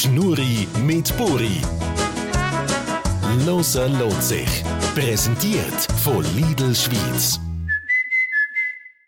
[0.00, 1.60] Schnurri mit Buri.
[3.44, 4.48] Loser lohnt sich.
[4.94, 7.38] Präsentiert von Lidl Schweiz.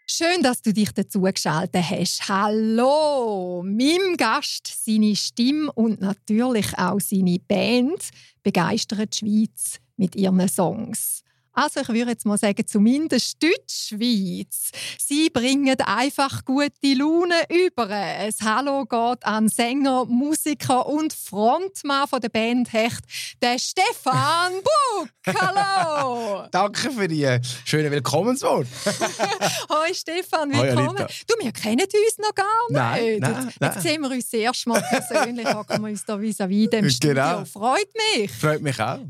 [0.07, 2.29] Schön, dass du dich dazu geschaltet hast.
[2.29, 3.63] Hallo!
[3.65, 8.11] Meinem Gast, seine Stimme und natürlich auch seine Band
[8.43, 11.22] begeistern die Schweiz mit ihren Songs.
[11.55, 14.71] Also ich würde jetzt mal sagen, zumindest Deutschschweiz.
[14.99, 17.89] Sie bringen einfach gute Laune über.
[17.89, 23.05] Ein Hallo geht an Sänger, Musiker und Frontmann von der Band Hecht,
[23.43, 25.11] der Stefan Buck.
[25.27, 26.47] Hallo!
[26.51, 28.67] Danke für die schöne Willkommenswort.
[29.69, 30.99] Hoi Stefan, willkommen.
[31.01, 33.21] Hoi, du, wir kennen uns noch gar nicht.
[33.21, 33.81] Nein, nein, Jetzt nein.
[33.81, 36.91] sehen wir uns das erste Mal persönlich, hocken wir uns da vis-à-vis dem genau.
[36.91, 37.45] Studio.
[37.45, 38.33] Freut mich.
[38.33, 39.01] Freut mich auch.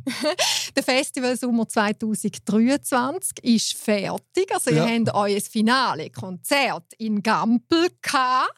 [0.74, 4.52] der Festival Sommer 2000 2023 ist fertig.
[4.52, 4.86] Also ja.
[4.86, 7.88] ihr habt euer Finale Konzert in Gampel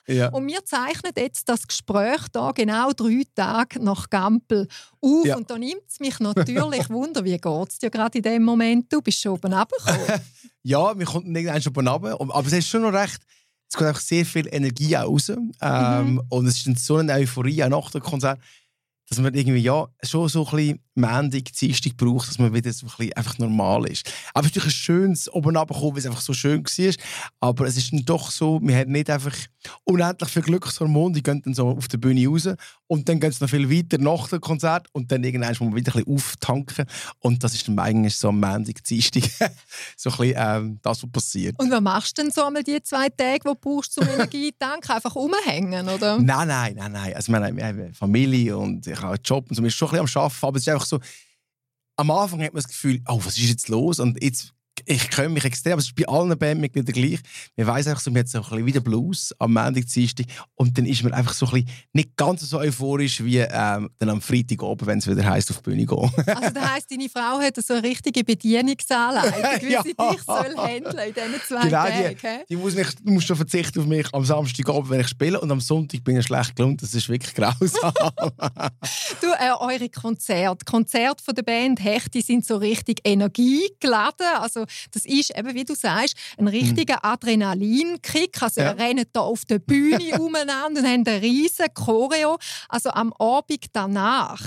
[0.07, 0.29] ja.
[0.29, 4.69] und wir zeichnen jetzt das Gespräch da genau drei Tage nach Gampel
[5.01, 5.27] auf.
[5.27, 5.37] Ja.
[5.37, 8.93] Und da nimmt es mich natürlich Wunder, wie geht es dir gerade in dem Moment?
[8.93, 10.21] Du bist schon oben runtergekommen.
[10.63, 12.21] ja, wir kommen irgendwann schon oben runter.
[12.21, 13.23] Aber es ist schon noch recht
[13.67, 15.31] es kommt einfach sehr viel Energie raus.
[15.31, 16.23] Ähm, mhm.
[16.29, 18.39] Und es ist so eine Euphorie auch nach dem Konzert
[19.09, 22.87] dass man irgendwie ja schon so ein bisschen Mendig, Dienstag braucht, dass man wieder so
[22.87, 24.11] ein bisschen einfach normal ist.
[24.33, 26.95] Aber es ist natürlich ein schönes oben runterkommen, weil es einfach so schön war.
[27.41, 29.35] Aber es ist dann doch so, wir haben nicht einfach
[29.85, 32.49] unendlich viel Glückshormone, die gehen dann so auf der Bühne raus
[32.87, 35.75] und dann geht es noch viel weiter nach dem Konzert und dann irgendwann muss man
[35.75, 36.87] wieder ein bisschen auftanken
[37.21, 39.23] und das ist dann eigentlich so am Montag, Dienstag
[39.97, 41.59] so ein bisschen ähm, das, was passiert.
[41.59, 44.53] Und was machst du denn so einmal die zwei Tage, die du brauchst, um Energie
[44.53, 44.93] zu tanken?
[44.93, 46.19] Einfach rumhängen, oder?
[46.19, 47.15] Nein, nein, nein, nein.
[47.15, 50.03] Also wir haben Familie und ich habe einen Job und so, wir sind schon ein
[50.03, 51.01] bisschen am Arbeiten, aber es ist einfach so,
[51.97, 54.01] am Anfang hat man das Gefühl, oh, was ist jetzt los?
[54.01, 54.53] Und jetzt
[54.87, 57.21] ich kenne mich extrem, aber es ist bei allen Bandmitgliedern gleich.
[57.57, 60.77] Man weiß einfach so, man hat so ein bisschen wieder Blues am Montag, Dienstag und
[60.77, 64.21] dann ist man einfach so ein bisschen nicht ganz so euphorisch wie ähm, dann am
[64.21, 66.13] Freitag oben, wenn es wieder heisst, auf die Bühne gehen.
[66.27, 69.83] also das heisst, deine Frau hat so eine richtige Bedienungsanleitung, wie ja.
[69.83, 72.17] sie dich soll handeln in diesen zwei genau, Tagen.
[72.23, 75.41] Die, die muss mich, du musst schon verzichten auf mich am Samstagabend, wenn ich spiele
[75.41, 76.77] und am Sonntag bin ich schlecht gelungen.
[76.77, 77.93] Das ist wirklich grausam.
[79.21, 84.64] du, äh, eure Konzerte, Konzerte von der Band Hecht, die sind so richtig energiegeladen, also
[84.93, 87.11] das ist eben, wie du sagst, ein richtiger mhm.
[87.11, 88.43] Adrenalinkick.
[88.43, 88.77] Also ja.
[88.77, 92.39] wir rennen da auf der Bühne umeinander und haben eine riesen Choreo.
[92.69, 94.41] Also am Abend danach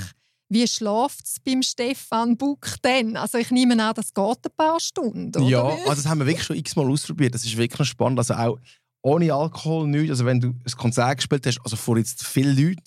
[0.49, 3.17] wie schläft es beim Stefan Buck denn?
[3.17, 5.45] Also ich nehme an, das geht ein paar Stunden, oder?
[5.45, 7.35] Ja, also das haben wir wirklich schon x-mal ausprobiert.
[7.35, 8.19] Das ist wirklich spannend.
[8.19, 8.57] Also auch
[9.01, 10.11] ohne Alkohol nichts.
[10.11, 12.81] Also wenn du ein Konzert gespielt hast, also vor jetzt vielen Leuten,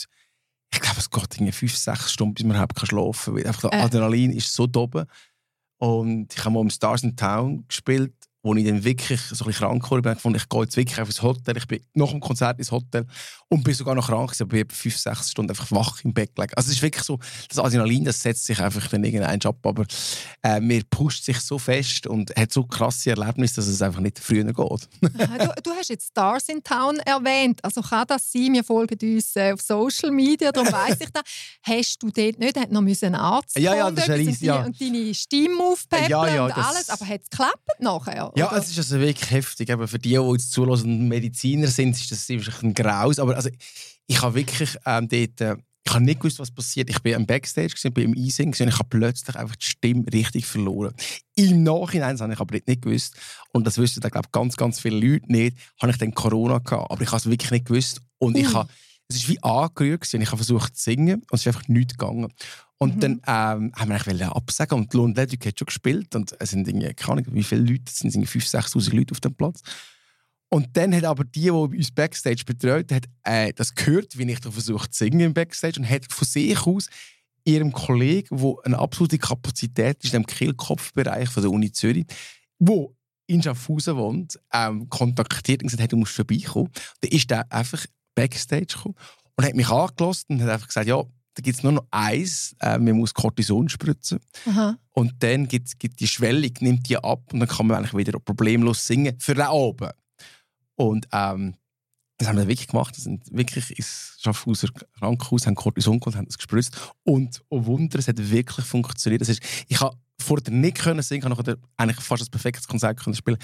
[0.72, 3.46] ich glaube, es geht irgendwie fünf, sechs Stunden, bis man überhaupt schlafen kann.
[3.46, 3.82] Einfach der äh.
[3.82, 5.04] Adrenalin ist so doben.
[5.80, 9.48] Und ich habe mal im Stars in Town gespielt wo ich dann wirklich so ein
[9.48, 11.56] bisschen krank wurde, ich ich gehe jetzt wirklich auf ins Hotel.
[11.56, 13.06] Ich bin nach dem Konzert ins Hotel
[13.48, 16.34] und bin sogar noch krank gewesen, aber ich fünf, sechs Stunden einfach wach im Bett
[16.34, 16.54] gelegen.
[16.56, 17.18] Also es ist wirklich so,
[17.48, 19.84] das Adrenalin, das setzt sich einfach dann irgendein ab, aber
[20.42, 24.18] äh, mir pusht sich so fest und hat so krasse Erlebnisse, dass es einfach nicht
[24.18, 24.56] früher geht.
[25.00, 29.36] du, du, hast jetzt Stars in Town erwähnt, also kann das sein, wir folgen uns
[29.36, 31.22] äh, auf Social Media, darum weiss ich das.
[31.62, 34.62] Hast du dort nicht, hat noch einen Arzt ja, ja, das ist ein und, ja.
[34.64, 38.29] und deine Stimme aufpeppeln ja, ja, und alles, aber hat es geklappt nachher?
[38.36, 39.70] Ja, es ist also wirklich heftig.
[39.70, 43.18] Aber für die, die jetzt zulassen Mediziner sind, ist das wirklich ein Graus.
[43.18, 43.50] Aber also,
[44.06, 45.40] ich habe wirklich ähm, dort...
[45.40, 46.90] Äh, ich habe nicht gewusst, was passiert.
[46.90, 50.04] Ich bin im Backstage, ich bin im Easing und ich habe plötzlich einfach die Stimme
[50.12, 50.94] richtig verloren.
[51.34, 53.16] Im Nachhinein habe ich aber nicht gewusst,
[53.52, 56.58] und das wissen dann, glaube ich, ganz, ganz viele Leute nicht, habe ich dann Corona
[56.58, 56.90] gehabt.
[56.90, 58.02] Aber ich habe es wirklich nicht gewusst.
[58.18, 58.68] Und ich habe,
[59.10, 61.96] es ist wie angerührt und ich habe versucht zu singen und es ist einfach nichts
[61.96, 62.32] gegangen.
[62.78, 63.00] Und mhm.
[63.00, 66.66] dann ähm, haben wir eigentlich absagen und Lone Ledwick hat schon gespielt und es sind
[66.66, 69.62] irgendwie, keine Ahnung, wie viele Leute, es sind 5'000, 6'000 Leute auf dem Platz.
[70.48, 74.40] Und dann hat aber die, die uns Backstage betreut hat, äh, das gehört, wie ich
[74.40, 76.88] da versucht zu singen im Backstage und hat von sich aus
[77.44, 82.06] ihrem Kollegen, der eine absolute Kapazität ist im Kehlkopfbereich von der Uni Zürich,
[82.58, 86.70] wo in Schaffhausen wohnt, ähm, kontaktiert und gesagt, hey, du musst vorbeikommen.
[87.00, 88.94] Dann ist der einfach Backstage gekommen
[89.36, 91.02] und hat mich angelassen und hat einfach gesagt, ja,
[91.34, 94.18] da gibt es nur noch eins, äh, man muss Cortison spritzen.
[94.46, 94.76] Aha.
[94.90, 98.18] Und dann gibt, gibt die Schwellung, nimmt die ab und dann kann man eigentlich wieder
[98.18, 99.92] problemlos singen für den Abend.
[100.74, 101.54] Und ähm,
[102.18, 102.96] das haben wir wirklich gemacht.
[102.96, 104.68] Wir sind wirklich ins Schaffhauser
[104.98, 106.76] Krankenhaus, haben Cortison geholt, haben das gespritzt.
[107.04, 109.22] Und oh Wunder, es hat wirklich funktioniert.
[109.22, 112.98] Das ist, ich habe vorher nicht können singen, ich konnte eigentlich fast ein perfektes Konzert
[113.00, 113.38] können spielen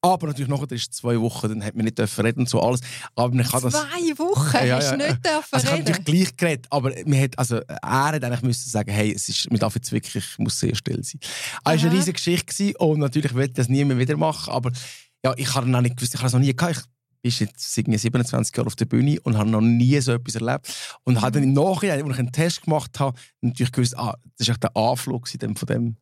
[0.00, 2.80] aber natürlich nachher ist zwei Wochen, dann hat man nicht dürfen reden und so alles.
[3.16, 5.66] Aber man kann zwei das, Wochen ja, ja, hast du nicht dürfen also reden?
[5.66, 9.12] Ich habe natürlich gleich geredet, aber man hat, also er hat eigentlich müssen sagen, hey,
[9.12, 11.20] es ist, man darf jetzt wirklich, muss sehr still sein.
[11.20, 11.30] Es
[11.64, 14.70] war eine riesige Geschichte und natürlich will das niemand wieder machen, aber
[15.24, 16.84] ja, ich habe noch nicht gewusst, ich habe es noch nie gehabt.
[17.20, 20.72] bist jetzt 27 Jahre auf der Bühne und habe noch nie so etwas erlebt.
[21.04, 24.48] Und habe dann im Nachhinein, als ich einen Test gemacht habe, natürlich gewusst, ah, das
[24.48, 25.96] ist der Anflug von dem.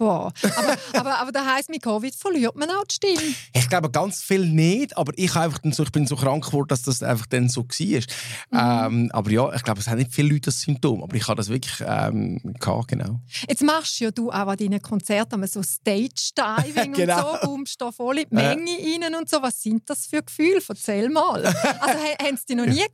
[0.00, 0.32] Boah.
[0.56, 3.34] Aber, aber, aber das heisst, mit Covid verliert man auch die Stimme.
[3.52, 6.84] Ich glaube ganz viel nicht, aber ich, einfach so, ich bin so krank geworden, dass
[6.84, 8.88] das einfach dann so war.
[8.88, 9.04] Mhm.
[9.04, 11.36] Ähm, aber ja, ich glaube, es haben nicht viele Leute das Symptom, aber ich habe
[11.36, 13.20] das wirklich ähm, gehabt, genau.
[13.46, 17.32] Jetzt machst ja du auch an deinen Konzerten so Stage-Diving genau.
[17.32, 18.98] und so, kommst da voll in die Menge äh.
[19.02, 19.42] rein und so.
[19.42, 20.62] Was sind das für Gefühle?
[20.66, 21.44] Erzähl mal.
[21.44, 22.84] Also haben sie dich noch nie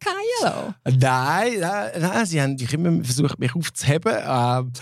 [0.43, 0.75] lassen?
[0.85, 4.17] Nein, nein, nein, sie haben immer versucht, mich aufzuheben.
[4.27, 4.73] Ähm,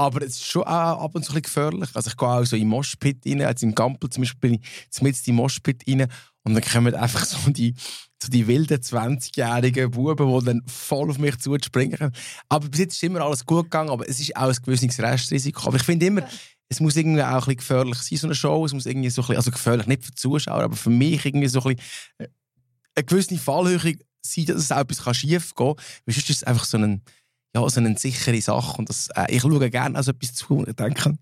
[0.00, 1.90] aber es ist schon auch ab und zu ein gefährlich.
[1.92, 4.60] Also ich gehe auch so in den Moshpit rein, also im Gampel zum Beispiel bin
[4.62, 6.06] ich mit in den Moshpit rein
[6.42, 7.74] und dann kommen einfach so die,
[8.22, 12.12] so die wilden 20-jährigen Buben, die dann voll auf mich zuspringen.
[12.48, 15.66] Aber bis jetzt ist immer alles gut gegangen, aber es ist auch ein gewisses Restrisiko.
[15.66, 16.26] Aber ich finde immer,
[16.70, 18.64] es muss irgendwie auch ein bisschen gefährlich sein, so eine Show.
[18.64, 21.26] Es muss irgendwie so ein bisschen, also gefährlich nicht für die Zuschauer, aber für mich
[21.26, 22.28] irgendwie so ein bisschen äh,
[22.94, 25.84] eine gewisse Fallhöhe sein, dass es auch etwas schief gehen kann.
[26.06, 27.02] Weil sonst ist es einfach so ein
[27.54, 28.78] ja, so eine sichere Sache.
[28.78, 31.18] Und das, äh, ich schaue gerne also etwas zu und denke,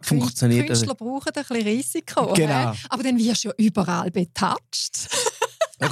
[0.00, 2.32] funktioniert Künstler brauchen ein bisschen Risiko.
[2.34, 2.72] Genau.
[2.72, 2.78] He?
[2.90, 5.08] Aber dann wirst du ja überall betatscht.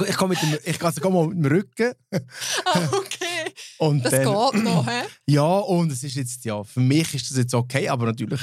[0.07, 1.93] ich komme mit dem, ich gehe sogar mal mit dem Rücken.
[2.65, 3.53] ah, okay.
[3.79, 5.03] Und das dann, geht noch, hä?
[5.27, 8.41] Ja, und es ist jetzt, ja, für mich ist das jetzt okay, aber natürlich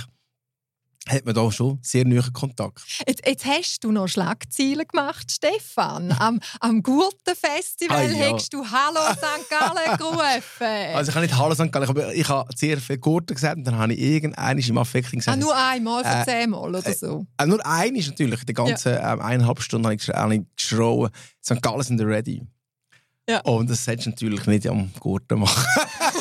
[1.09, 2.83] hat man da schon sehr nahen Kontakt.
[3.07, 6.13] Jetzt, jetzt, hast du noch Schlagzeilen gemacht, Stefan.
[6.13, 8.33] Am, am Gurtenfestival ah, ja.
[8.33, 9.51] hast du Hallo St.
[9.51, 10.95] Gallen gerufen.
[10.95, 11.71] Also ich habe nicht Hallo St.
[11.71, 15.19] Gallen, aber ich habe sehr viel Gurten gesagt und dann habe ich irgendeinen im Affekting
[15.19, 15.37] gesagt.
[15.37, 17.27] Ah, nur einmal von äh, zehnmal oder äh, so?
[17.37, 18.45] Äh, nur ein ist natürlich.
[18.45, 19.13] Die ganze ja.
[19.13, 21.11] ähm, eineinhalb Stunden habe ich geschrien,
[21.43, 21.61] St.
[21.61, 22.47] Gallen sind ready.
[23.29, 23.41] Ja.
[23.41, 25.65] Und das hättest du natürlich nicht am Gurten machen.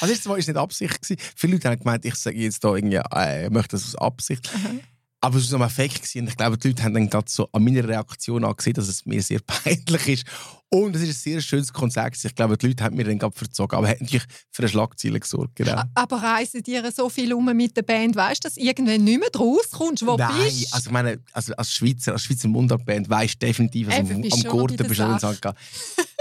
[0.00, 1.00] Also das war nicht Absicht.
[1.00, 1.16] Gewesen.
[1.34, 4.50] Viele Leute haben gemeint, ich sage jetzt da irgendwie, äh, ich möchte das aus Absicht.
[4.54, 4.80] Mhm.
[5.26, 5.96] Aber es war ein Effekt.
[5.96, 6.20] Gewesen.
[6.20, 9.04] Und ich glaube, die Leute haben dann gerade so an meiner Reaktion angesehen, dass es
[9.06, 10.24] mir sehr peinlich ist.
[10.68, 12.16] Und es ist ein sehr schönes Konzert.
[12.24, 13.76] Ich glaube, die Leute haben mir dann gerade verzogen.
[13.76, 15.56] Aber hat natürlich für eine Schlagzeile gesorgt.
[15.56, 15.82] Genau.
[15.94, 18.14] Aber reisen dir so viel um mit der Band?
[18.14, 20.06] Weißt du, dass irgendwann nicht mehr rauskommst?
[20.06, 23.88] Wo Nein, bist also ich meine, also als Schweizer, als Schweizer Mundartband weißt du definitiv,
[23.88, 25.48] dass am, am Gurten bist du in St.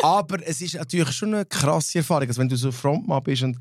[0.01, 2.27] Aber es ist natürlich schon eine krasse Erfahrung.
[2.27, 3.57] Also wenn du so Frontmann bist und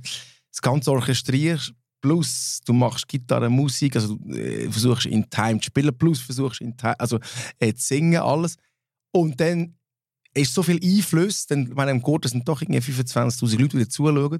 [0.50, 1.74] das Ganze orchestrierst,
[2.04, 6.76] plus du machst Gitarre, Musik, also äh, versuchst in Time zu spielen, plus versuchst in
[6.76, 7.18] Time, also
[7.58, 8.56] äh, zu singen, alles.
[9.10, 9.74] Und dann
[10.34, 14.38] ist so viel Einfluss, denn meine, im Chor sind doch irgendwie 25'000 Leute, die zuschauen,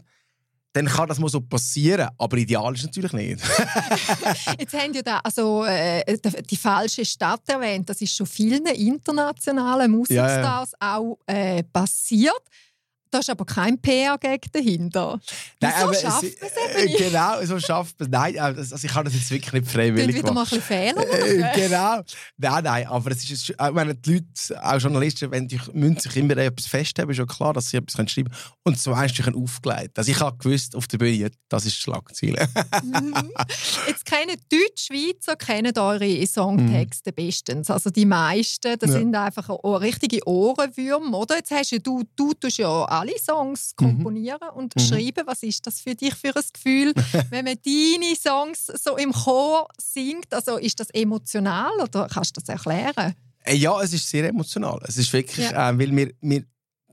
[0.75, 3.41] dann kann das mal so passieren, aber ideal ist es natürlich nicht.
[4.59, 6.19] Jetzt haben ja da also äh,
[6.51, 7.89] die falsche Stadt erwähnt.
[7.89, 10.97] Das ist schon vielen internationalen Musikstars ja, ja.
[10.99, 12.43] auch äh, passiert.
[13.15, 15.21] Da ist aber kein PR-Gag dahinter.
[15.61, 16.99] Nein, so aber schafft es, es eben nicht.
[16.99, 18.09] Genau, so schafft es.
[18.09, 21.55] Nein, also ich kann das jetzt wirklich nicht freiwillig wieder mal ein bisschen Fehler äh,
[21.55, 22.03] Genau.
[22.39, 26.17] Nein, nein, aber es ist, ich meine, die Leute, auch Journalisten, wenn die, müssen sich
[26.17, 28.45] immer etwas festhalten, ist schon klar, dass sie etwas schreiben können.
[28.65, 29.97] Und so hast du aufgelegt.
[29.97, 32.49] Also ich habe gewusst, auf der Bühne, das ist Schlagziele.
[32.83, 33.31] Mhm.
[33.87, 37.15] Jetzt kennen Deutsch-Schweizer kennen eure Songtexte mhm.
[37.15, 37.71] bestens.
[37.71, 38.99] Also die meisten, das ja.
[38.99, 39.49] sind einfach
[39.81, 41.37] richtige Ohrenwürmer, oder?
[41.37, 43.85] Jetzt hast du, du tust ja alle Songs mhm.
[43.85, 44.59] komponieren mhm.
[44.59, 45.27] und schreiben.
[45.27, 46.95] Was ist das für dich für ein Gefühl,
[47.31, 50.33] wenn man deine Songs so im Chor singt?
[50.33, 53.15] Also ist das emotional oder kannst du das erklären?
[53.45, 54.81] Äh, ja, es ist sehr emotional.
[54.87, 55.71] Es ist wirklich, ja.
[55.71, 56.45] äh, weil wir, wir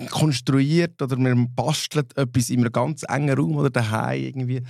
[0.10, 4.62] konstruiert oder wir basteln etwas in einem ganz engen Raum oder daheim irgendwie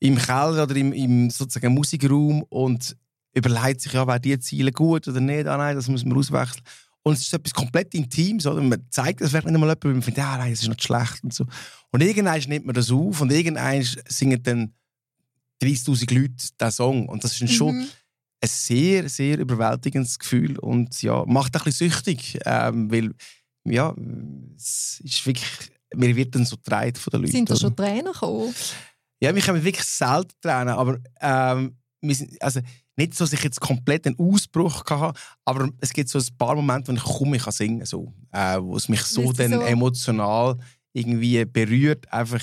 [0.00, 2.96] im Keller oder im, im sozusagen Musikraum und
[3.34, 5.46] überlegt sich ja, wäre die Ziele gut oder nicht.
[5.46, 6.62] Ah nein, das muss man auswechseln.
[7.06, 8.62] Und es ist etwas komplett Intimes, oder?
[8.62, 11.22] Man zeigt das vielleicht nicht einmal jemandem, man findet, ja, nein, das ist nicht schlecht
[11.22, 11.44] und so.
[11.90, 14.72] Und irgendwann nimmt man das auf und irgendwann singen dann
[15.62, 17.08] 30'000 Leute diesen Song.
[17.08, 17.48] Und das ist mhm.
[17.48, 23.12] schon ein sehr, sehr überwältigendes Gefühl und ja, macht ein bisschen süchtig, ähm, weil,
[23.64, 23.94] ja,
[24.56, 27.32] es ist wirklich, mir wird dann so getragen von den Leuten.
[27.32, 28.54] Sind da schon Tränen gekommen?
[29.20, 31.76] Ja, wir haben wirklich selten Tränen, aber ähm,
[32.12, 32.60] sind, also,
[32.96, 36.54] nicht so, dass ich jetzt komplett einen Ausbruch hatte, aber es gibt so ein paar
[36.54, 39.60] Momente, wo ich kaum ich singen kann, so, äh, wo es mich so, dann so?
[39.62, 40.58] emotional
[40.92, 42.42] irgendwie berührt, einfach,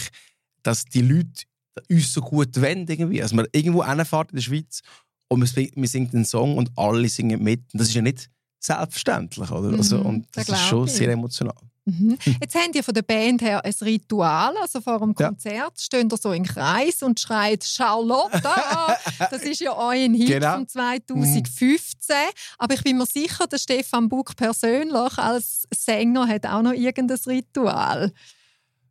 [0.63, 1.43] dass die Leute
[1.89, 3.21] uns so gut wollen, irgendwie.
[3.21, 4.81] Also man irgendwo hinfährt in der Schweiz
[5.29, 7.61] und wir singen einen Song und alle singen mit.
[7.73, 9.77] Und das ist ja nicht selbstverständlich, oder?
[9.77, 10.93] Also, mhm, und das, das ist schon ich.
[10.93, 11.55] sehr emotional.
[11.85, 12.17] Mhm.
[12.39, 14.55] Jetzt habt ihr von der Band her ein Ritual.
[14.57, 15.69] Also vor dem Konzert ja.
[15.77, 18.41] stehen ihr so im Kreis und schreit Charlotte
[19.31, 20.57] Das ist ja euer Hit genau.
[20.57, 22.15] von 2015.
[22.15, 22.31] Mhm.
[22.59, 27.19] Aber ich bin mir sicher, der Stefan Buck persönlich als Sänger hat auch noch irgendein
[27.25, 28.11] Ritual.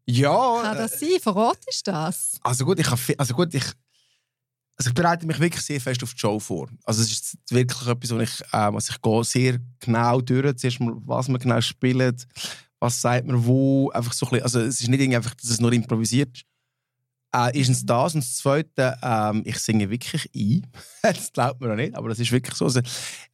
[0.06, 0.62] Ja.
[0.62, 1.20] Kann das äh, sein?
[1.20, 2.40] Verratest du das?
[2.42, 3.64] Also gut, ich, also gut, ich
[4.76, 6.68] Also ich bereite mich wirklich sehr fest auf die Show vor.
[6.84, 10.56] Also es ist wirklich etwas, was ich, äh, was ich gehe sehr genau durch.
[10.56, 12.26] Zuerst mal, was man genau spielt,
[12.80, 13.90] was sagt man wo.
[13.90, 16.44] Einfach so ein bisschen, also es ist nicht einfach, dass es nur improvisiert ist.
[17.32, 20.66] Äh, erstens das und das Zweite, ähm, ich singe wirklich ein.
[21.02, 22.64] das glaubt man auch nicht, aber das ist wirklich so.
[22.64, 22.80] Also,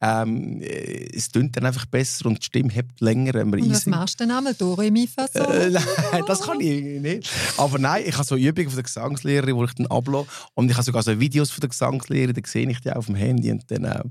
[0.01, 3.69] ähm, äh, es tönt dann einfach besser und die Stimme hebt länger, wenn man Und
[3.71, 3.95] was einsingt.
[3.95, 4.53] machst du denn einmal?
[4.53, 5.25] Dore mi fa?
[5.33, 5.69] Äh,
[6.11, 7.31] nein, das kann ich nicht.
[7.57, 10.27] Aber nein, ich habe so Übungen von der Gesangslehrerin, wo ich dann ablasse.
[10.53, 13.07] Und ich habe sogar so Videos von der Gesangslehrerin, da sehe ich die auch auf
[13.07, 13.51] dem Handy.
[13.51, 14.03] Und dann, äh,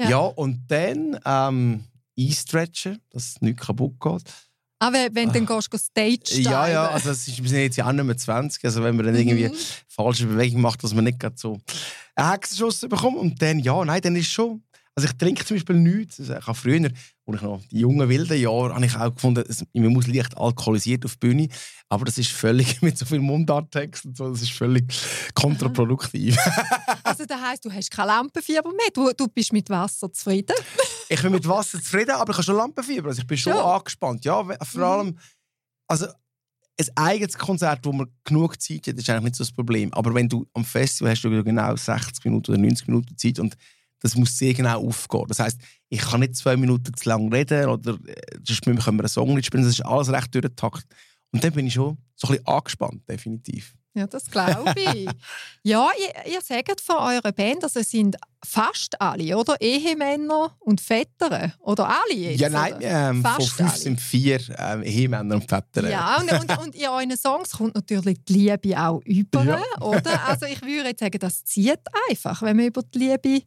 [0.00, 0.10] ja.
[0.10, 0.18] Ja.
[0.18, 1.84] und dann ähm,
[2.18, 4.24] einstretchen, dass nichts kaputt geht.
[4.80, 6.94] Ah, wenn, du dann gehst, gehst Stage Ja, ja, diven.
[6.94, 8.64] also es ist, wir sind jetzt ja auch nicht mehr 20.
[8.64, 9.54] Also wenn man dann irgendwie Mhm.
[9.88, 11.58] falsche Bewegung macht, dass man nicht gerade so
[12.16, 13.16] einen Hexenschuss bekommt.
[13.16, 14.62] Und dann, ja, nein, dann ist schon...
[14.96, 16.20] Also ich trinke zum Beispiel nichts.
[16.20, 19.44] Also ich habe früher, als ich noch die jungen wilden Jahre, habe ich auch gefunden,
[19.72, 21.48] man muss leicht alkoholisiert auf die Bühne.
[21.88, 24.84] Aber das ist völlig mit so viel Mundarttext und so, das ist völlig
[25.34, 26.36] kontraproduktiv.
[27.06, 28.88] Also das heisst, du hast kein Lampenfieber mehr.
[28.92, 30.56] Du, du bist mit Wasser zufrieden.
[31.08, 33.08] ich bin mit Wasser zufrieden, aber ich habe schon Lampenfieber.
[33.08, 33.62] Also ich bin schon Schon?
[33.62, 34.24] angespannt.
[34.24, 35.18] Ja, vor allem,
[35.86, 39.92] also ein eigenes Konzert, wo man genug Zeit hat, ist eigentlich nicht so das Problem.
[39.92, 43.54] Aber wenn du am Festival hast, du genau 60 Minuten oder 90 Minuten Zeit und
[44.04, 45.24] das muss sehr genau aufgehen.
[45.28, 45.58] Das heißt,
[45.88, 48.14] ich kann nicht zwei Minuten zu lang reden oder äh,
[48.46, 49.64] sonst können wir einen Song nicht spielen.
[49.64, 50.84] Das ist alles recht durchgetakt.
[51.32, 53.74] Und dann bin ich schon so ein bisschen angespannt, definitiv.
[53.96, 55.08] Ja, das glaube ich.
[55.62, 59.58] ja, ihr, ihr sagt von eurer Band, also es sind fast alle, oder?
[59.58, 61.54] Ehemänner und Väter.
[61.60, 62.40] Oder alle jetzt?
[62.40, 63.78] ja, nein, ähm, von Fast fünf alle.
[63.78, 65.88] sind vier ähm, Ehemänner und Väter.
[65.88, 69.62] Ja, und, und, und in euren Songs kommt natürlich die Liebe auch über, Ja.
[69.80, 70.26] oder?
[70.26, 71.80] Also ich würde jetzt sagen, das zieht
[72.10, 73.42] einfach, wenn man über die Liebe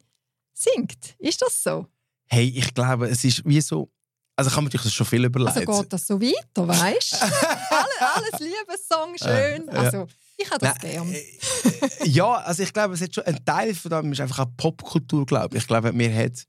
[0.58, 1.14] singt.
[1.18, 1.86] Ist das so?
[2.26, 3.90] Hey, ich glaube, es ist wie so.
[4.36, 5.56] Also, ich habe mir natürlich schon viel überlegt.
[5.56, 7.16] Also geht das so weiter, weißt du?
[7.70, 9.68] Alle, alles Liebessong, schön.
[9.68, 11.12] Also ich habe das Nein, gern.
[11.12, 14.56] äh, ja, also ich glaube, es hat schon ein Teil von dem ist einfach auch
[14.56, 15.62] Popkultur, glaube ich.
[15.62, 16.46] Ich glaube, mir hat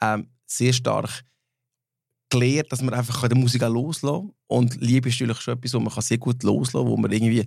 [0.00, 1.22] ähm, sehr stark
[2.30, 4.34] gelernt, dass man einfach die Musik auch loslassen kann.
[4.46, 7.12] Und Liebe ist natürlich schon etwas, wo man kann sehr gut loslassen kann, wo man
[7.12, 7.44] irgendwie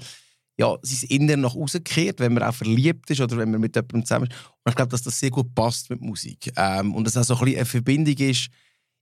[0.58, 3.76] ja, sein Innere nach außen kehrt, wenn man auch verliebt ist oder wenn man mit
[3.76, 4.36] jemandem zusammen ist.
[4.64, 6.52] Und ich glaube, dass das sehr gut passt mit Musik.
[6.56, 8.50] Ähm, und dass auch so ein bisschen eine Verbindung ist.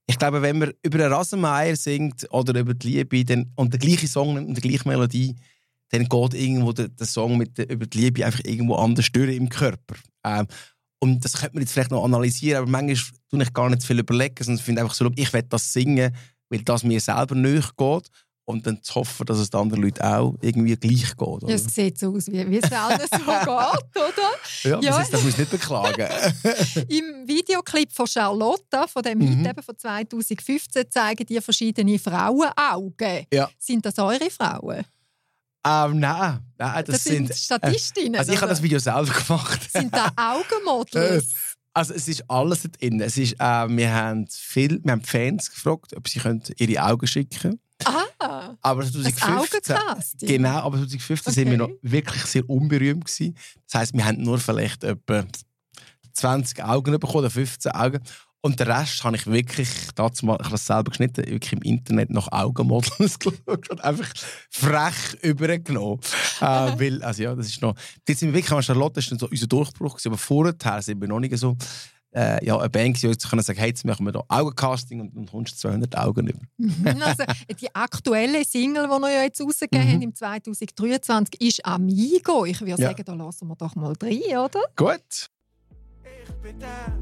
[0.06, 3.78] Ich glaube, wenn man über einen Rasenmeier singt oder über die Liebe dann, und der
[3.78, 5.36] gleiche Song und die gleiche Melodie,
[5.90, 9.36] dann geht irgendwo der, der Song mit der, über die Liebe einfach irgendwo anders durch
[9.36, 9.96] im Körper.
[10.24, 10.46] Ähm,
[11.00, 12.96] und das könnte man jetzt vielleicht noch analysieren, aber manchmal
[13.30, 16.14] tue ich gar nicht viel überlegen, sondern finde einfach so, ich will das singen,
[16.48, 18.10] weil das mir selber nicht geht
[18.50, 21.20] und dann zu hoffen, dass es den anderen Leuten auch irgendwie gleich geht.
[21.20, 21.48] Oder?
[21.48, 24.30] Ja, es sieht so aus, wie, wie es allen so geht, oder?
[24.64, 24.80] Ja, Ja.
[24.80, 26.08] Das, ist, das muss ich nicht beklagen.
[26.88, 29.38] Im Videoclip von Charlotte, von dem Mhm.
[29.38, 33.26] Hit eben von 2015, zeigen die verschiedene Frauenaugen.
[33.32, 33.48] Ja.
[33.58, 34.84] Sind das eure Frauen?
[35.66, 37.36] ähm, nein, nein, das, Das, sind, sind...
[37.36, 38.16] Statistinnen.
[38.18, 39.70] also ich habe das Video selber gemacht.
[39.70, 41.28] Sind da Augenmodels?
[41.72, 43.00] Also es ist alles dort drin.
[43.00, 46.82] Es ist, äh, wir, haben viel, wir haben die Fans gefragt, ob sie können ihre
[46.82, 47.60] Augen schicken können.
[48.20, 50.28] Aber ein 2015, Augencasting.
[50.28, 51.78] genau, aber 2015 sind wir noch Okay.
[51.82, 53.36] wirklich sehr unberühmt gewesen.
[53.70, 55.24] Das heisst, wir haben nur vielleicht etwa
[56.12, 58.00] 20 Augen bekommen oder 15 Augen.
[58.42, 61.60] Und den Rest habe ich wirklich, dazu mal, ich habe das selber geschnitten, wirklich im
[61.62, 64.08] Internet nach Augenmodels geschaut und einfach
[64.48, 66.00] frech übergenommen.
[66.40, 66.44] äh,
[66.78, 67.74] weil, also ja, das ist noch,
[68.08, 71.08] jetzt sind wir wirklich, Charlotte ist dann so unser Durchbruch gewesen, aber vorher sind wir
[71.08, 71.54] noch nicht so,
[72.12, 75.16] äh, ja, eine Band, die jetzt können sagen, hey, jetzt machen wir da Augencasting und
[75.16, 76.40] dann kommst du 200 Augen über.
[77.06, 77.24] Also,
[77.60, 79.92] die aktuelle Single, die wir ja jetzt rausgegeben Mhm.
[79.92, 82.44] haben im 2023, ist Amigo.
[82.44, 82.88] Ich würde Ja.
[82.88, 84.60] sagen, da lassen wir doch mal rein, oder?
[84.76, 85.28] Gut.
[86.02, 86.96] Ich bin der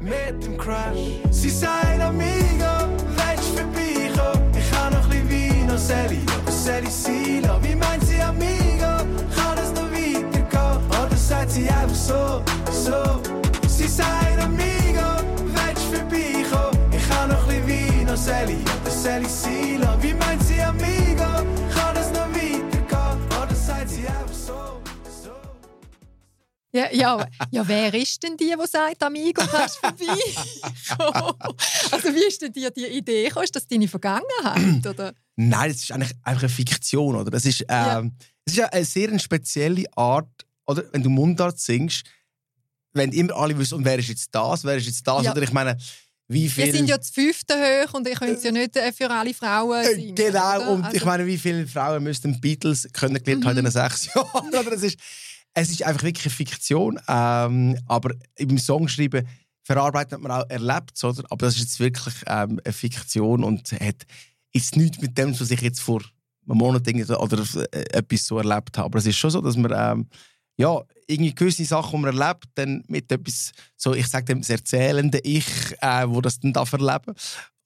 [0.00, 1.20] mit dem Crush.
[1.30, 4.52] Sie sagt Amigo, willst du vorbeikommen?
[4.58, 5.30] Ich habe noch ein bisschen
[5.60, 6.18] Wein, noch Sally,
[6.48, 7.62] Sally Sila.
[7.62, 9.04] Wie meint sie Amigo?
[9.34, 10.88] Kann es noch weitergehen?
[10.88, 13.23] Oder sagt sie einfach so, so?
[18.24, 20.02] Sally, aber Sally Sila.
[20.02, 21.44] Wie meint sie Amigo?
[21.74, 23.42] Kann es noch weitergehen?
[23.42, 24.80] Oder sagt sie einfach so,
[25.22, 25.30] so?
[26.72, 31.34] Ja, ja, ja, wer ist denn die, die sagt, Amigo, kannst du vorbeikommen?
[31.92, 33.44] also wie ist denn dir die Idee gekommen?
[33.44, 34.86] Ist das deine Vergangenheit?
[34.86, 35.12] Oder?
[35.36, 37.30] Nein, das ist eigentlich einfach eine Fiktion, oder?
[37.30, 38.02] Das ist, ähm, Ja.
[38.46, 40.82] es ist ja eine sehr eine spezielle Art, oder?
[40.92, 42.04] Wenn du Mundart singst,
[42.94, 45.32] wenn immer alle wissen, und wer ist jetzt das, wer ist jetzt das, Ja.
[45.32, 45.42] oder?
[45.42, 45.76] Ich meine,
[46.28, 46.64] wie viel...
[46.66, 49.34] Wir sind ja das fünfte hoch und ich könnte es ja nicht äh, für alle
[49.34, 50.14] Frauen Äh, singen.
[50.14, 50.70] Genau, oder?
[50.70, 54.48] und Also, ich meine, wie viele Frauen müssten Beatles kennengelernt haben in den sechs Jahren?
[54.48, 54.72] Oder?
[54.72, 54.98] Es, ist,
[55.54, 59.26] es ist einfach wirklich eine Fiktion, ähm, aber im Songschreiben
[59.62, 61.24] verarbeitet man auch erlebt, oder?
[61.30, 64.04] Aber das ist jetzt wirklich ähm, eine Fiktion und hat
[64.52, 66.02] jetzt nichts mit dem, was ich jetzt vor
[66.46, 68.86] einem Monat oder äh, etwas so erlebt habe.
[68.86, 70.08] Aber es ist schon so, dass man ähm,
[70.56, 74.50] ja, irgendwie gewisse Sachen, die man erlebt, dann mit etwas, so ich sage dem, das
[74.50, 75.46] erzählende Ich,
[75.80, 77.14] äh, wo das dann darf erleben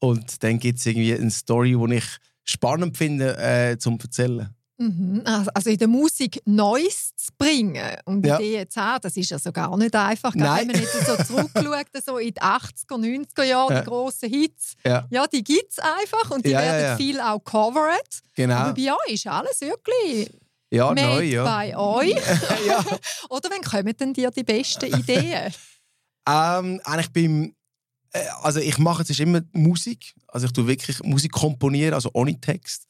[0.00, 2.04] Und dann gibt es irgendwie eine Story, die ich
[2.44, 4.54] spannend finde, äh, zum erzählen.
[4.80, 5.22] Mhm.
[5.24, 8.38] Also also in der Musik Neues zu bringen und Ja.
[8.38, 10.34] Ideen zu haben, das ist also gar nicht einfach.
[10.36, 10.68] Nein.
[10.68, 13.80] Wenn man jetzt so zurückschaut, so in die 80er, 90er Jahre, Ja.
[13.80, 15.04] die grossen Hits, Ja.
[15.10, 16.96] ja, die gibt es einfach und die Ja, ja, werden ja.
[16.96, 18.20] viel auch covered.
[18.36, 18.54] Genau.
[18.54, 20.30] Aber bei euch ist alles wirklich
[20.70, 21.44] Ja, made neu, ja.
[21.44, 22.14] bei euch.
[22.66, 22.84] ja.
[23.30, 25.52] Oder wann kommen denn dir die besten Ideen?
[26.28, 27.54] Ähm, eigentlich beim,
[28.12, 32.38] äh, also ich mache jetzt immer Musik, also ich tue wirklich Musik komponieren, also ohne
[32.38, 32.86] Text,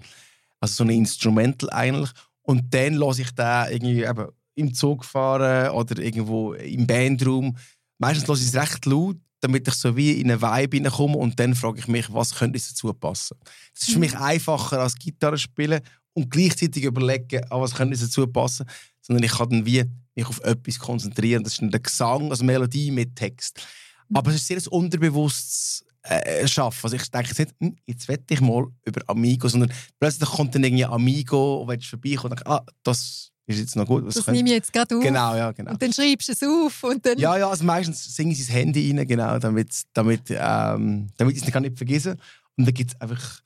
[0.60, 2.10] also so eine Instrumental eigentlich.
[2.42, 7.56] Und dann lasse ich da irgendwie eben im Zug fahren oder irgendwo im Bandraum.
[7.98, 11.38] Meistens lasse ich es recht laut, damit ich so wie in eine Vibe hineinkomme und
[11.38, 13.36] dann frage ich mich, was könnte dazu passen.
[13.72, 15.80] Das ist für mich einfacher als Gitarre spielen
[16.18, 18.66] und gleichzeitig überlegen, ah, was könnte dazu passen,
[19.00, 19.84] sondern ich kann dann wie
[20.14, 21.44] mich auf etwas konzentrieren.
[21.44, 23.60] Das ist dann der Gesang, also Melodie mit Text.
[24.12, 26.80] Aber es ist sehr ein unterbewusstes äh, Schaffen.
[26.84, 30.54] Also ich denke jetzt nicht, hm, jetzt wette ich mal über Amigo, sondern plötzlich kommt
[30.54, 34.04] dann irgendwie Amigo und willst vorbeikommen und denke, ah, das ist jetzt noch gut.
[34.06, 35.02] Was Das könnte- nehme ich jetzt gerade auf.
[35.02, 35.70] Genau, ja, genau.
[35.72, 37.18] Und dann schreibst du es auf und dann...
[37.18, 41.42] Ja, ja, also meistens singe ich ins Handy rein, genau, damit, damit, ähm, damit ich
[41.46, 42.16] es nicht vergesse.
[42.56, 43.40] Und dann gibt es einfach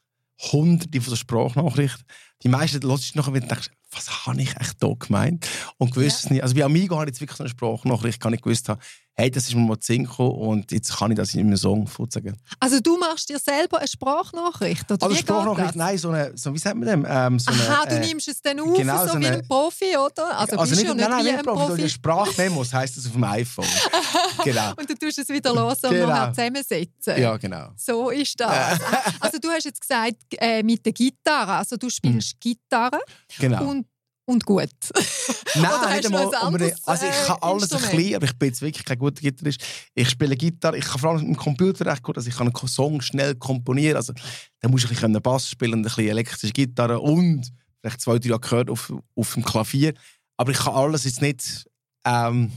[0.52, 2.04] hunderte von so Sprachnachrichten.
[2.42, 5.46] Die meisten hörst du nachher und denkst, was habe ich echt da gemeint?
[5.78, 6.42] Und gewusst es nicht.
[6.42, 8.80] Also bei Amigo habe ich jetzt wirklich so eine Sprachnachricht, kann ich gewusst haben,
[9.14, 12.34] hey, das ist mir mal gekommen und jetzt kann ich das in einem Song sagen.
[12.58, 15.74] Also du machst dir selber eine Sprachnachricht, oder Also wie Sprachnachricht, das?
[15.76, 17.06] nein, so eine, so, wie sagt man dem?
[17.06, 19.36] Ähm, so eine, Aha, du äh, nimmst es dann auf, genau, so so wie eine-
[19.36, 20.38] ein Profi, oder?
[20.38, 21.88] Also, also bist nicht, ja nein, nicht nein, wie ein Profi, Profi.
[21.90, 23.66] Sprachmemos heisst das auf dem iPhone.
[24.44, 24.72] genau.
[24.76, 26.06] Und du tust es wieder los und Genau.
[26.06, 27.20] nachher zusammensetzen.
[27.20, 27.68] Ja, genau.
[27.76, 28.80] So ist das.
[29.20, 33.00] Also du hast jetzt gesagt, äh, mit der Gitarre, also du spielst Gitarre
[33.38, 33.70] genau.
[33.70, 33.86] und,
[34.24, 34.68] und gut.
[35.54, 38.62] Nein, nicht einmal anderes, Also ich kann äh, alles ein bisschen, aber ich bin jetzt
[38.62, 39.62] wirklich kein guter Gitarrist.
[39.94, 42.48] Ich spiele Gitarre, ich kann vor allem mit dem Computer recht gut, also ich kann
[42.48, 43.96] einen Song schnell komponieren.
[43.96, 44.12] Also
[44.60, 48.34] da muss ich ein bisschen Bass spielen ein bisschen elektrische Gitarre und vielleicht zwei, drei
[48.34, 49.94] Akkorde auf, auf dem Klavier.
[50.36, 51.66] Aber ich kann alles jetzt nicht
[52.04, 52.50] ähm,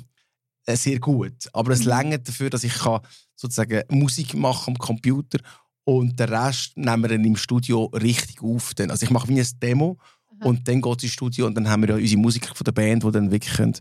[0.66, 1.50] äh, sehr gut.
[1.54, 2.24] Aber es Mhm.
[2.24, 3.02] dafür, dass ich kann
[3.36, 5.40] sozusagen Musik machen am Computer
[5.86, 8.74] und den Rest nehmen wir dann im Studio richtig auf.
[8.74, 8.92] Dann.
[8.92, 9.98] Also ich mache wie ein Demo
[10.42, 12.74] und dann geht es ins Studio und dann haben wir ja unsere Musiker von der
[12.74, 13.74] Band, die dann wirklich können,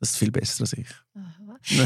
[0.00, 0.88] das ist viel besser als ich.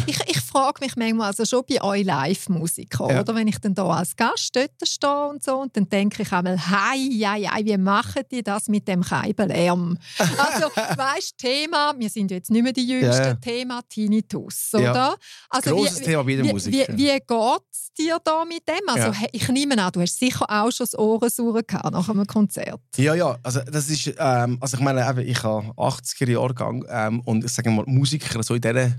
[0.06, 3.20] Ich, ich frage mich manchmal also schon bei euch Live-Musiker, Ja.
[3.20, 3.34] oder?
[3.34, 6.56] Wenn ich dann da als Gast dort stehe und so, und dann denke ich einmal,
[6.58, 9.98] hei, hei, hei, wie machen die das mit dem Keibenlärm?
[10.38, 13.34] Also, weißt Thema, wir sind jetzt nicht mehr die Jüngsten, Ja.
[13.34, 15.16] Thema Tinnitus, oder?
[15.50, 16.72] Also, Grosses Thema bei der wie, Musik.
[16.72, 18.88] Wie, wie geht es dir da mit dem?
[18.88, 22.80] Also, ich nehme an, du hast sicher auch schon das Ohrensurren gehabt nach einem Konzert.
[22.96, 27.44] Ja, ja, also das ist, ähm, also ich meine, ich habe 80er Jahrgang ähm, und
[27.44, 28.92] ich sage mal, Musiker so in dieser,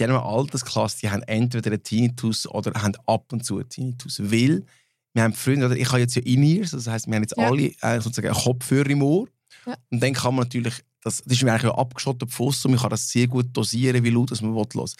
[0.00, 4.20] in dieser Altersklasse, die haben entweder einen Tinnitus oder haben ab und zu einen Tinnitus,
[4.20, 4.64] weil
[5.14, 7.46] wir haben Freunde, oder ich habe jetzt ja In-Ears, das heisst, wir haben jetzt Ja.
[7.48, 9.28] alle äh, sozusagen einen Kopfhörer im Ohr
[9.66, 9.76] Ja.
[9.90, 12.90] und dann kann man natürlich, das, das ist mir eigentlich abgeschottet aussen und man kann
[12.90, 14.90] das sehr gut dosieren, wie laut man will hören.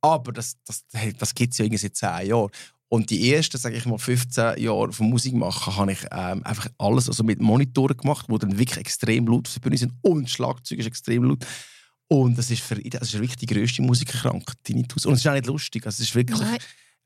[0.00, 0.84] Aber das, das,
[1.18, 2.50] das gibt es ja irgendwie seit 10 Jahren.
[2.88, 6.68] Und die ersten, sage ich mal, 15 Jahre von Musik machen, habe ich ähm, einfach
[6.76, 9.94] alles also mit Monitoren gemacht, die dann wirklich extrem laut auf der Bühne sind.
[10.02, 11.46] Und das Schlagzeug ist extrem laut.
[12.12, 15.06] Und das ist, für, das ist wirklich die grösste Musikerkrankheit, Tinnitus.
[15.06, 15.86] Und es ist auch nicht lustig.
[15.86, 16.58] Also es ist wirklich Nein.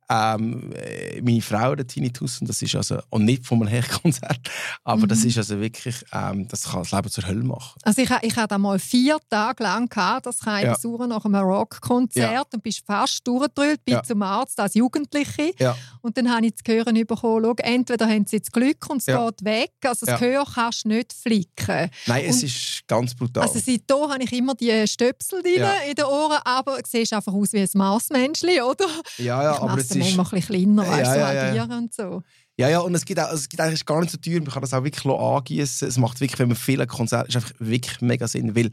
[0.08, 4.38] Ähm, äh, meine Frau hat Tinnitus und das ist also und nicht von einem Hechkonzert,
[4.84, 5.28] aber das Mhm.
[5.28, 7.78] ist also wirklich, ähm, das kann das Leben zur Hölle machen.
[7.82, 12.42] Also ich, ich hatte einmal vier Tage lang gehabt, das Keibensurren nach einem Rockkonzert Ja.
[12.52, 14.02] und bist fast durchgedrückt, bin Ja.
[14.02, 15.52] zum Arzt als Jugendliche.
[15.58, 15.76] Ja.
[16.02, 19.06] Und dann habe ich zu hören bekommen, schau, entweder haben sie jetzt Glück und es
[19.06, 19.24] Ja.
[19.30, 20.26] geht weg, also das Ja.
[20.26, 21.90] Gehör kannst du nicht flicken.
[22.06, 23.42] Nein, es Und- ist ganz brutal.
[23.42, 25.72] Also seitdem habe ich immer die Stöpsel drin Ja.
[25.88, 28.86] in den Ohren, aber du siehst einfach aus wie ein Marsmenschli, oder?
[29.18, 31.54] ja, ja, ich aber es es ist manchmal ein bisschen kleiner, weißt, Ja, so ja,
[31.54, 32.22] ja, und so.
[32.58, 34.40] Ja, ja, und es gibt, auch, es gibt eigentlich gar nicht so teuer.
[34.40, 35.88] Man kann das auch wirklich angießen.
[35.88, 38.54] Es macht wirklich, wenn man viele Konzerte, ist einfach wirklich mega Sinn.
[38.56, 38.66] Weil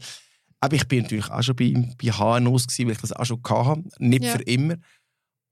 [0.64, 3.42] eben, ich bin natürlich auch schon bei, bei HNOs gewesen, weil ich das auch schon
[3.42, 3.82] hatte.
[3.98, 4.32] Nicht Ja.
[4.32, 4.76] für immer.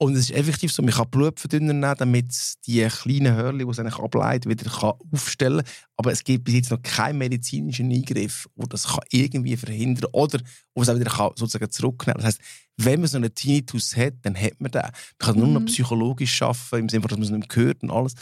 [0.02, 3.70] Und es ist effektiv so, man kann Blutverdünner nehmen, damit es die kleinen Hörli, die
[3.70, 5.74] es eigentlich ableitet, wieder kann aufstellen kann.
[5.96, 10.40] Aber es gibt bis jetzt noch keinen medizinischen Eingriff, der das kann irgendwie verhindern oder
[10.74, 12.24] wo es auch wieder kann, sozusagen zurücknehmen kann.
[12.32, 12.40] Das heisst,
[12.78, 14.82] wenn man so einen Tinnitus hat, dann hat man den.
[14.82, 15.66] Man kann nur noch Mhm.
[15.66, 18.14] psychologisch arbeiten, im Sinne, von, dass man es nicht mehr hört und alles.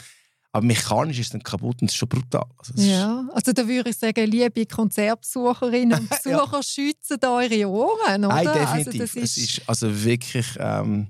[0.53, 2.43] Aber mechanisch ist es dann kaputt und es ist schon brutal.
[2.57, 8.25] Also, ist- Ja, also da würde ich sagen, liebe Konzertbesucherinnen und Besucher, schützen eure Ohren,
[8.25, 8.35] oder?
[8.35, 9.13] Nein, Also definitiv.
[9.13, 11.07] das es ist also wirklich, ähm,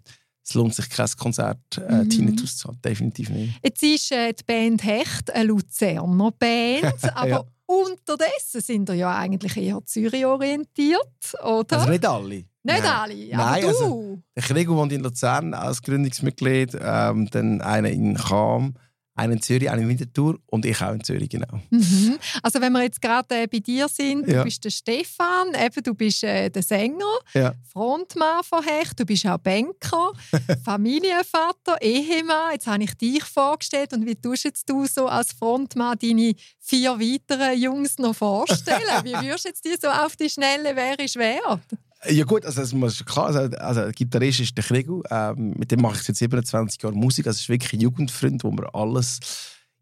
[0.52, 2.10] es lohnt sich kein Konzert äh, Mhm.
[2.10, 2.80] Tinnitus zu haben.
[2.84, 3.54] Definitiv nicht.
[3.64, 7.44] Jetzt ist äh, die Band Hecht eine Luzerner Band, aber Ja.
[7.66, 11.00] unterdessen sind ihr ja eigentlich eher Zürich orientiert,
[11.44, 11.78] oder?
[11.80, 12.28] Also nicht alle.
[12.36, 12.84] nicht Nein.
[12.84, 13.68] alle, aber Nein, du.
[13.70, 14.44] also- Der
[14.76, 18.76] wohnt in Luzern als Gründungsmitglied, ähm, dann einer in Cham,
[19.22, 21.60] einer in Zürich, einer in Winterthur und ich auch in Zürich, genau.
[21.70, 22.18] Mhm.
[22.44, 24.40] Also wenn wir jetzt gerade äh, bei dir sind, Ja.
[24.40, 27.54] du bist der Stefan, eben, du bist äh, der Sänger, Ja.
[27.72, 30.12] Frontmann von Hecht, du bist auch Banker,
[30.66, 32.54] Familienvater, Ehemann.
[32.54, 37.00] Jetzt habe ich dich vorgestellt und wie tust jetzt du so als Frontmann deine vier
[37.00, 38.82] weiteren Jungs noch vorstellen?
[39.04, 41.60] wie würdest du jetzt die so auf die Schnelle, wer ist wer?
[42.10, 45.82] Ja gut, also das muss klar also, also Gitarrist ist der Krigo, ähm, mit dem
[45.82, 49.20] mache ich seit 27 Jahren Musik, also es ist wirklich ein Jugendfreund, wo wir alles,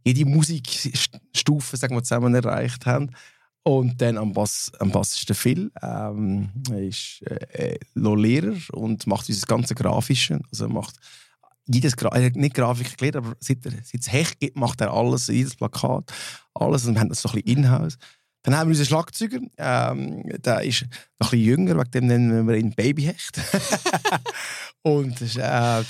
[0.04, 3.12] jede Musikstufe sagen wir, zusammen erreicht haben.
[3.64, 8.56] Und dann am Bass, am Bass ist der Phil, ähm, er ist äh, äh, Lehrer
[8.72, 10.96] und macht dieses ganze Grafische, also er macht
[11.72, 14.82] jedes Gra er hat nicht Grafik gelernt, aber seit, er, seit es Hecht gibt, macht
[14.82, 16.12] er alles, jedes Plakat,
[16.56, 16.86] alles.
[16.86, 17.98] Und wir haben das so ein bisschen in-house.
[18.44, 20.84] Dann haben wir unseren Schlagzeuger, ähm, der ist
[21.20, 23.40] noch ein bisschen jünger, wegen dem nennen wir ihn Babyhecht.
[24.82, 25.84] und äh,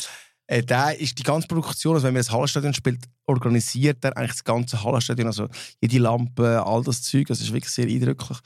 [0.48, 4.32] äh, der ist die ganze Produktion, also wenn wir das Hallenstadion spielt, organisiert er eigentlich
[4.32, 5.48] das ganze Hallenstadion, also
[5.80, 8.40] jede Lampe, all das Zeug, das ist wirklich sehr eindrücklich.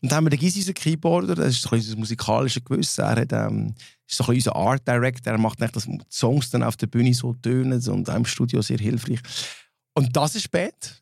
[0.00, 3.02] Und dann haben wir den Gysi, unseren Keyboarder, das ist so ein unser musikalisches Gewissen.
[3.02, 3.74] Er hat, ähm,
[4.08, 7.12] ist so ein unser Art Director, er macht eigentlich, dass Songs dann auf der Bühne
[7.12, 9.20] so tönen und auch im Studio sehr hilfreich.
[9.92, 11.00] Und das ist Band.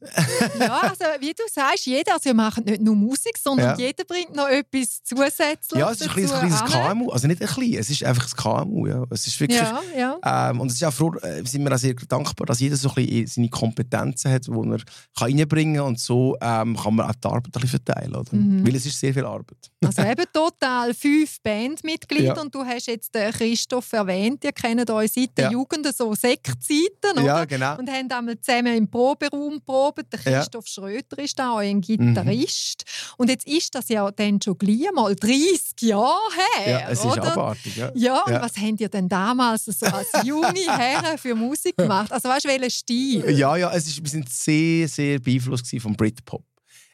[0.58, 3.86] Ja, also wie du sagst, jeder, also wir machen nicht nur Musik, sondern Ja.
[3.86, 6.64] jeder bringt noch etwas zusätzlich Ja, es ist ein kleines, kleines.
[6.64, 7.10] KMU.
[7.10, 8.86] Also nicht ein kleines, es ist einfach ein KMU.
[8.86, 9.04] Ja.
[9.10, 9.80] Es ist wirklich, Ja,
[10.24, 10.50] ja.
[10.50, 12.88] ähm, und es ist auch froh, äh, sind wir auch sehr dankbar, dass jeder so
[12.88, 14.82] ein bisschen seine Kompetenzen hat, die er kann
[15.18, 15.84] reinbringen kann.
[15.86, 18.14] Und so ähm, kann man auch die Arbeit ein bisschen verteilen.
[18.16, 18.34] Oder?
[18.34, 18.66] Mhm.
[18.66, 19.70] Weil es ist sehr viel Arbeit.
[19.84, 22.40] Also eben total fünf Bandmitglieder Ja.
[22.40, 25.50] und du hast jetzt den Christoph erwähnt, ihr kennt euch seit der Ja.
[25.52, 27.46] Jugend so Sektzeiten, oder?
[27.46, 27.76] genau.
[27.78, 30.06] Und haben einmal zusammen im Proberaum probiert.
[30.12, 30.38] Der Ja.
[30.40, 32.84] Christoph Schröter ist da ein Gitarrist.
[33.16, 36.16] Und jetzt ist das ja dann schon gleich mal 30 Jahre
[36.58, 37.32] her, Ja, es ist oder?
[37.32, 37.76] abartig.
[37.76, 37.90] Ja.
[37.94, 38.42] Ja, und Ja.
[38.42, 42.10] was habt ihr denn damals so als junge Herren für Musik gemacht?
[42.12, 43.30] Also weißt du, welchen Stil?
[43.38, 46.44] Ja, ja, es ist, wir sind sehr, sehr beeinflusst vom Britpop.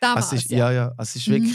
[0.00, 1.54] Damals, es ist, ja, ja, es ist Mhm.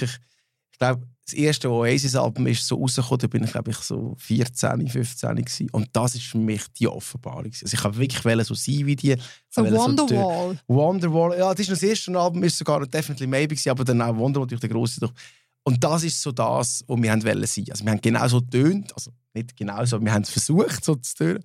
[0.80, 4.88] Ich glaube, das erste Oasis-Album ist so rausgekommen, da bin ich, glaube ich, so 14,
[4.88, 5.70] 15 gewesen.
[5.72, 7.52] Und das ist für mich die Offenbarung.
[7.62, 9.16] Also ich habe wirklich so sein wie die.
[9.50, 10.60] So wollte durch- Wonderwall.
[10.68, 14.16] Wonderwall, ja, das ist das erste Album, ist sogar Definitely Maybe gewesen, aber dann auch
[14.18, 15.12] Wonderwall durch den grossen durch.
[15.64, 17.66] Und das ist so das, was wir wollen sein.
[17.70, 20.84] Also wir haben genau so getönt, also nicht genau so, aber wir haben es versucht,
[20.86, 21.44] so zu tönen.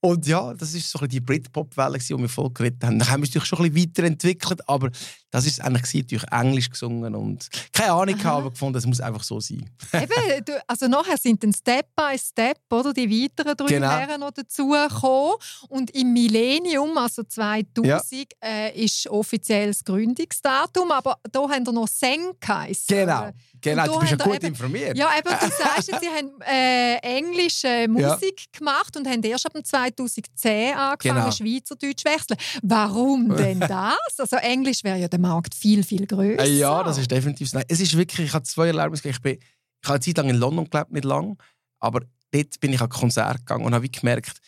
[0.00, 2.98] Und ja, das ist so ein bisschen die Britpop-Welle, die wir voll geredet haben.
[2.98, 4.90] Dann haben wir es natürlich schon ein bisschen weiterentwickelt, aber
[5.34, 8.36] das ist eigentlich gewesen, durch Englisch gesungen und keine Ahnung, Aha.
[8.38, 9.68] aber gefunden, es muss einfach so sein.
[9.92, 13.88] Eben, du, also nachher sind dann Step by Step oder die weiteren drei Genau.
[13.90, 15.34] Herren noch dazugekommen.
[15.68, 21.88] Und im Millennium, also 2000, äh, ist offiziell das Gründungsdatum, aber da haben wir noch
[21.88, 22.84] Seng geheissen.
[22.86, 24.96] Genau, genau, du bist ja gut eben- informiert.
[24.96, 29.64] Ja, eben, du sagst, sie haben äh, englische Musik gemacht und haben erst ab dem
[29.64, 31.30] 2010 angefangen, Genau.
[31.32, 32.36] Schweizerdeutsch zu wechseln.
[32.62, 33.98] Warum denn das?
[34.18, 36.44] Also Englisch wäre ja der Markt viel, viel grösser.
[36.44, 37.60] Äh, Ja, das ist definitiv so.
[37.68, 39.08] Es ist wirklich, ich habe zwei Erlebnisse.
[39.08, 41.36] Ich, bin, ich habe eine Zeit lang in London gelebt, nicht lang,
[41.78, 44.38] aber dort bin ich an Konzert gegangen und habe gemerkt,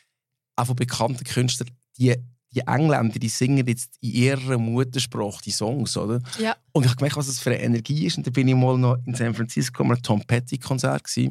[0.56, 2.14] auch von bekannten Künstlern, die,
[2.50, 6.20] die Engländer, die singen jetzt in ihrer Muttersprache die Songs, oder?
[6.38, 6.56] Ja.
[6.72, 8.16] Und ich habe gemerkt, was das für eine Energie ist.
[8.16, 11.06] Und dann bin ich mal noch in San Francisco an einem Tom Petty-Konzert.
[11.16, 11.30] Ja.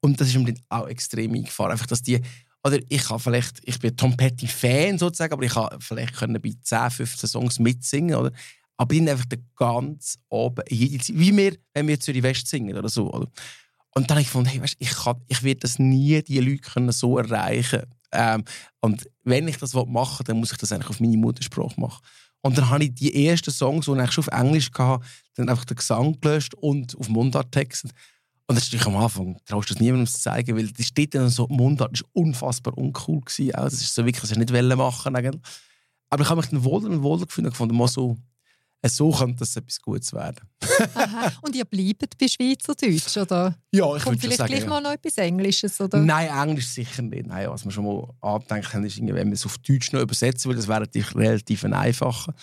[0.00, 1.72] Und das ist mir dann auch extrem eingefahren.
[1.72, 2.20] Einfach, dass die,
[2.64, 6.52] oder ich habe vielleicht, ich bin Tom Petty-Fan sozusagen, aber ich habe vielleicht können bei
[6.60, 8.30] 10, 15 Songs mitsingen, oder?
[8.76, 12.48] Aber ich bin einfach den ganz oben, jede Zeit, wie wir, wenn wir Zürich West
[12.48, 13.28] singen oder so, oder?
[13.94, 16.62] Und dann habe ich gefunden, hey, weißt, ich, kann, ich werde das nie, die Leute
[16.62, 17.82] können so erreichen.
[18.10, 18.44] Ähm,
[18.80, 22.02] und wenn ich das machen will, dann muss ich das eigentlich auf meine Muttersprache machen.
[22.42, 25.04] Und dann habe ich die ersten Songs, die ich schon auf Englisch hatte,
[25.36, 27.92] dann einfach den Gesang gelöscht und auf Mundart textet.
[28.46, 31.14] Und das ist natürlich am Anfang, traust du das niemandem zu zeigen, weil das steht
[31.14, 33.54] dann so, Mundart ist unfassbar uncool gewesen.
[33.54, 33.64] Auch.
[33.64, 35.40] Das ist so wirklich, was ich nicht machen eigentlich.
[36.10, 38.18] Aber ich habe mich dann wohler und wohler gefunden, gefunden mal so,
[38.88, 40.40] so könnte das etwas Gutes werden.
[41.42, 43.56] Und ihr bleibt bei Schweizerdeutsch, oder?
[43.72, 44.68] Ja, ich Kommt vielleicht sagen, gleich ja.
[44.68, 45.98] mal noch etwas Englisches, oder?
[45.98, 47.26] Nein, Englisch sicher nicht.
[47.26, 50.48] Nein, was wir schon mal angedenkt haben, ist, wenn wir es auf Deutsch noch übersetzen
[50.48, 52.34] würden, das wäre natürlich relativ einfacher.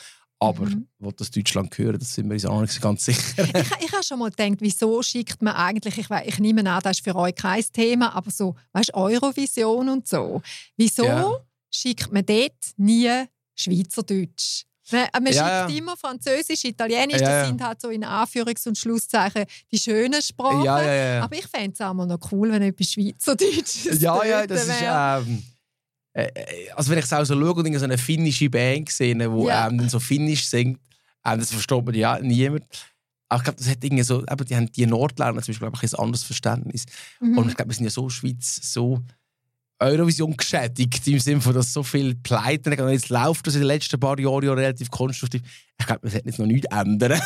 [0.41, 0.87] Aber Mhm.
[0.99, 3.43] wo das Deutschland gehört, das sind wir uns auch nicht ganz sicher.
[3.43, 6.97] Ich, ich habe schon mal gedacht, wieso schickt man eigentlich, ich, ich nehme an, das
[6.99, 10.41] ist für euch kein Thema, aber so, weißt Eurovision und so.
[10.77, 11.29] Wieso Ja.
[11.69, 13.09] schickt man dort nie
[13.53, 14.63] Schweizerdeutsch?
[14.91, 15.75] Man, man Ja, ja.
[15.75, 20.67] immer Französisch, Italienisch, das sind halt so in Anführungs- und Schlusszeichen die schönen Sprachen.
[20.67, 24.81] Aber ich fände es auch mal noch cool, wenn etwas Schweizerdeutsches Ja, ja, das ist.
[24.81, 25.23] wäre.
[25.27, 25.43] Ähm,
[26.13, 29.15] äh, äh, also, wenn ich es auch so schaue und so eine finnische Band sehe,
[29.15, 29.67] die Ja.
[29.67, 30.79] ähm, dann so finnisch singt,
[31.25, 32.65] Ähm, das versteht man ja niemand.
[33.31, 35.77] Aber ich glaube, das hat irgendwie so, eben, die haben die Nordländer zum Beispiel glaube
[35.85, 36.85] ich, ein anderes Verständnis.
[37.19, 37.37] Mhm.
[37.37, 39.01] Und ich glaube, wir sind ja so Schweiz, so
[39.79, 43.67] Eurovision geschädigt, im Sinne von, dass so viele Pleiten und jetzt läuft das in den
[43.67, 45.41] letzten paar Jahren ja relativ konstruktiv.
[45.79, 47.13] Ich glaube, wir sollten jetzt noch nichts ändern.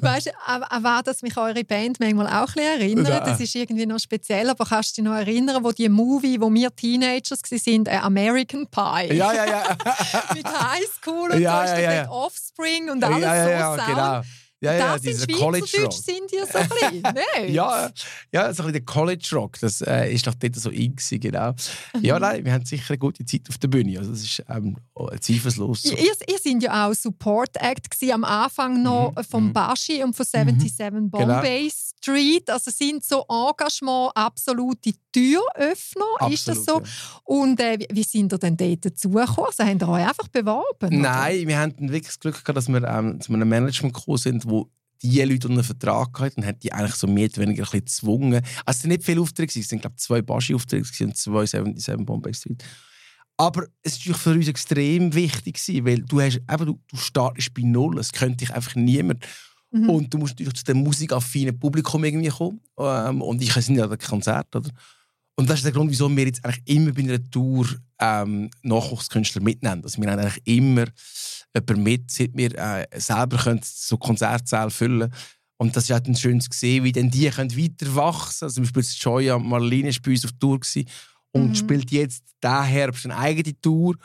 [0.00, 3.08] Weißt du, an an was das mich eure Band manchmal auch ein bisschen erinnert?
[3.08, 3.20] Ja.
[3.20, 6.52] Das ist irgendwie noch speziell, aber kannst du dich noch erinnern, wo die Movie, wo
[6.52, 9.14] wir Teenagers waren, äh, American Pie?
[9.14, 9.62] ja, ja, ja.
[10.34, 12.10] Mit Highschool und Ja, so ja, ja, mit ja.
[12.10, 13.88] Offspring und ja, alles ja, ja, so sound.
[13.88, 14.22] genau.
[14.62, 15.92] Ja, ja, das dieser in College Rock.
[15.92, 17.02] sind die so ein bisschen.
[17.02, 17.52] Nein.
[17.52, 17.90] Ja,
[18.32, 21.52] ja, so ein bisschen der College Rock, das äh, ist doch dort so in genau.
[22.00, 24.76] Ja, nein, wir haben sicher eine gute Zeit auf der Bühne, also das ist ähm,
[24.94, 25.94] oh, zweifellos so.
[25.94, 29.52] Ihr, ihr sind ja auch Support Act gewesen, am Anfang noch Mhm, vom mhm.
[29.52, 32.48] Bashi und von 77 Bombay Street.
[32.50, 36.76] Also sind so Engagement absolute Türöffner, ist das so?
[36.76, 37.20] Absolut, ja.
[37.24, 39.46] Und äh, wie- sind ihr denn dort dazugekommen?
[39.46, 40.64] Also haben ihr euch einfach beworben?
[40.80, 40.90] oder?
[40.90, 44.48] Nein, wir hatten wirklich das Glück gehabt, dass wir ähm, zu einem Management gekommen sind,
[44.52, 44.70] wo
[45.02, 47.84] die Leute unter Vertrag hatten und haben die eigentlich so mehr oder weniger ein bisschen
[47.84, 48.42] gezwungen.
[48.64, 52.06] Also es waren nicht viele Aufträge, es waren glaube ich zwei Baschi-Aufträge und zwei 77
[52.06, 52.62] Bombay Street.
[53.36, 57.52] Aber es war natürlich für uns extrem wichtig, weil du, hast, eben, du, du startest
[57.54, 59.24] bei Null, es könnte dich einfach niemand.
[59.72, 59.90] Mhm.
[59.90, 62.60] Und du musst natürlich zu dem musikaffinen Publikum irgendwie kommen.
[62.78, 64.70] Ähm, und ich sind ja an Konzert, oder?
[65.36, 67.66] Und das ist der Grund, wieso wir jetzt eigentlich immer bei einer Tour
[67.98, 69.82] ähm, Nachwuchskünstler mitnehmen.
[69.82, 70.84] Also wir haben eigentlich immer
[71.54, 75.12] jemanden mit, seit wir äh, selber können so Konzertsäle füllen
[75.56, 78.44] Und das ist halt ein schönes gesehen, wie dann die können weiter wachsen.
[78.44, 80.88] Also zum Beispiel Joya Marlene war bei uns auf Tour gewesen
[81.32, 81.54] und Mhm.
[81.54, 83.96] spielt jetzt diesen Herbst eine eigene Tour.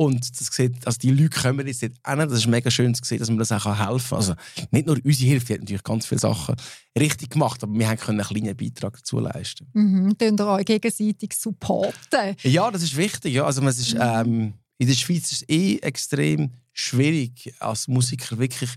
[0.00, 2.18] Und das sieht, also die Leute kommen jetzt dort hin.
[2.20, 4.16] Das ist mega schön zu sehen, dass man das auch helfen kann.
[4.16, 4.34] Also
[4.70, 6.56] nicht nur unsere Hilfe, die hat natürlich ganz viele Sachen
[6.98, 9.68] richtig gemacht, aber wir haben können einen kleinen Beitrag dazu leisten.
[9.74, 10.16] Mhm.
[10.16, 12.34] Tun ihr euch gegenseitig supporten?
[12.44, 13.34] Ja, das ist wichtig.
[13.34, 13.44] Ja.
[13.44, 18.70] Also, es ist, ähm, in der Schweiz ist es eh extrem schwierig, als Musiker wirklich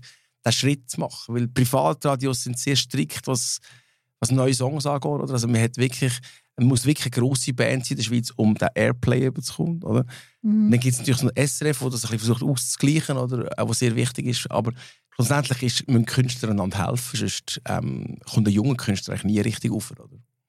[0.44, 1.34] den Schritt zu machen.
[1.34, 3.60] Weil Privatradios sind sehr strikt, was,
[4.20, 5.06] was neue Songs angeht.
[5.06, 5.32] Oder?
[5.32, 6.12] Also, man, hat wirklich,
[6.58, 9.82] man muss wirklich eine grosse Band sein in der Schweiz, um den Airplay überzukommen.
[9.84, 10.04] Oder?
[10.44, 10.70] Mhm.
[10.70, 13.48] Dann gibt es natürlich ein SRF, das das ein versucht auszugleichen, oder?
[13.56, 14.50] auch was sehr wichtig ist.
[14.50, 14.72] Aber
[15.14, 19.72] schlussendlich ist, müssen Künstler einander helfen, sonst ähm, kommt ein junger Künstler eigentlich nie richtig
[19.72, 19.90] auf.
[19.90, 20.04] Oder?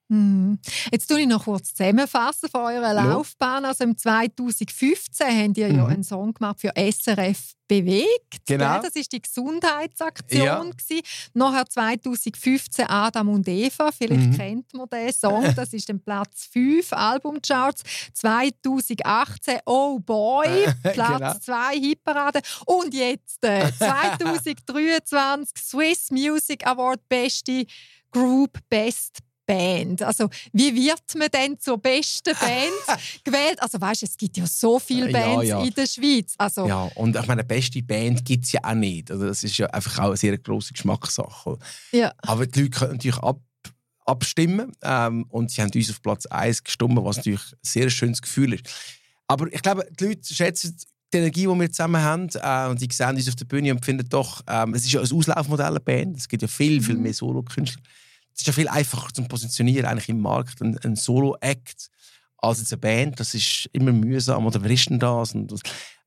[0.08, 0.60] Mhm.
[0.92, 3.04] Jetzt tue ich noch kurz zusammenfassen von eurer Ja.
[3.04, 3.66] Laufbahn.
[3.66, 5.90] Also im 2015 habt ihr ja Mhm.
[5.90, 8.46] einen Song gemacht für SRF bewegt.
[8.46, 8.80] Genau.
[8.84, 10.46] Das ist die Gesundheitsaktion.
[10.46, 10.60] Ja.
[10.64, 11.02] gewesen.
[11.34, 13.92] Nachher 2015 Adam und Eva.
[13.92, 14.38] Vielleicht Mhm.
[14.38, 15.52] kennt man den Song.
[15.56, 17.82] Das ist dann Platz 5 Albumcharts.
[18.14, 21.34] 2018 Oh Boy, Platz Genau.
[21.40, 22.42] 2 Hitparade.
[22.68, 27.66] Und jetzt äh, 2023 Swiss Music Award Beste
[28.12, 30.02] Group Best Band.
[30.04, 33.62] Also, wie wird man denn zur besten Band gewählt?
[33.62, 35.62] Also, weißt du, es gibt ja so viele Ja, Bands ja.
[35.64, 36.34] in der Schweiz.
[36.38, 39.12] Also, Ja, und ich meine, eine beste Band gibt es ja auch nicht.
[39.12, 41.58] Also das ist ja einfach auch eine sehr grosse Geschmackssache.
[41.92, 42.14] Ja.
[42.20, 43.40] Aber die Leute können natürlich ab,
[44.06, 48.22] abstimmen ähm, und sie haben uns auf Platz 1 gestimmt, was natürlich ein sehr schönes
[48.22, 48.64] Gefühl ist.
[49.28, 50.78] Aber ich glaube, die Leute schätzen
[51.14, 53.84] die Energie, die wir zusammen haben äh, und die sehen uns auf der Bühne und
[53.84, 56.96] finden doch, ähm, es ist ja ein Auslaufmodell eine Band, es gibt ja viel, viel
[56.96, 57.02] Mhm.
[57.04, 57.82] mehr Solo-Künstler.
[58.36, 61.90] Es ist ja viel einfacher zu positionieren eigentlich im Markt, ein, ein Solo-Act
[62.38, 63.20] als jetzt eine Band.
[63.20, 65.34] Das ist immer mühsam oder wer ist denn das?
[65.34, 65.62] Und das.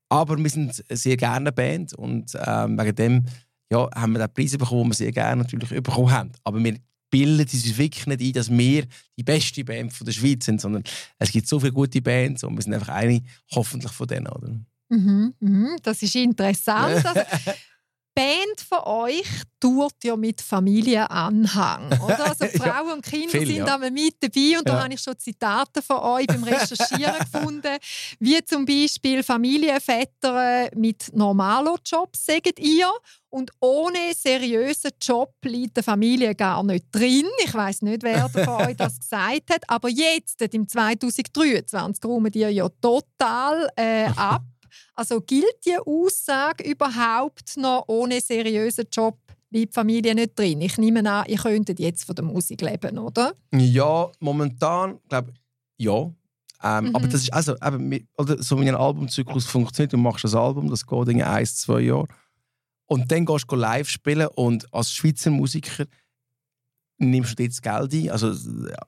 [0.09, 3.25] Aber wir sind sehr gerne eine Band und ähm, wegen dem
[3.71, 6.31] ja, haben wir den Preise bekommen, die wir sehr gerne natürlich bekommen haben.
[6.43, 6.77] Aber wir
[7.09, 8.85] bilden uns wirklich nicht ein, dass wir
[9.17, 10.83] die beste Band von der Schweiz sind, sondern
[11.17, 14.27] es gibt so viele gute Bands und wir sind einfach eine, hoffentlich von denen.
[14.27, 14.49] Oder?
[14.89, 17.03] Mhm, mhm, das ist interessant.
[17.15, 17.51] Also,
[18.19, 19.23] Band von euch
[19.61, 21.87] tourt ja mit Familienanhang.
[22.03, 22.19] Oder?
[22.29, 23.65] Also Ja, Frauen und Kinder viel, sind ja.
[23.65, 24.83] da mit dabei und da Ja.
[24.83, 27.77] habe ich schon Zitate von euch beim Recherchieren gefunden,
[28.19, 32.91] wie zum Beispiel Familienväter mit normalen Jobs, sagt ihr.
[33.29, 37.25] Und ohne seriösen Job liegt der Familie gar nicht drin.
[37.45, 39.63] Ich weiß nicht, wer von euch das gesagt hat.
[39.67, 44.41] Aber jetzt, im 2023, räumen ihr ja total äh, ab.
[44.99, 49.17] Also gilt die Aussage überhaupt noch ohne seriösen Job
[49.49, 50.59] bleibt die Familie nicht drin?
[50.59, 53.33] Ich nehme an, ihr könntet jetzt von der Musik leben, oder?
[53.53, 56.11] Ja, momentan glaube ich, ja.
[56.61, 56.95] Ähm, Mhm.
[56.97, 59.93] Aber das ist also, eben, oder so wie ein Albumzyklus funktioniert.
[59.93, 62.07] Du machst ein Album, das geht in ein, zwei Jahre.
[62.85, 65.85] Und dann gehst du live spielen und als Schweizer Musiker
[66.97, 68.09] nimmst du jetzt Geld ein.
[68.09, 68.33] Also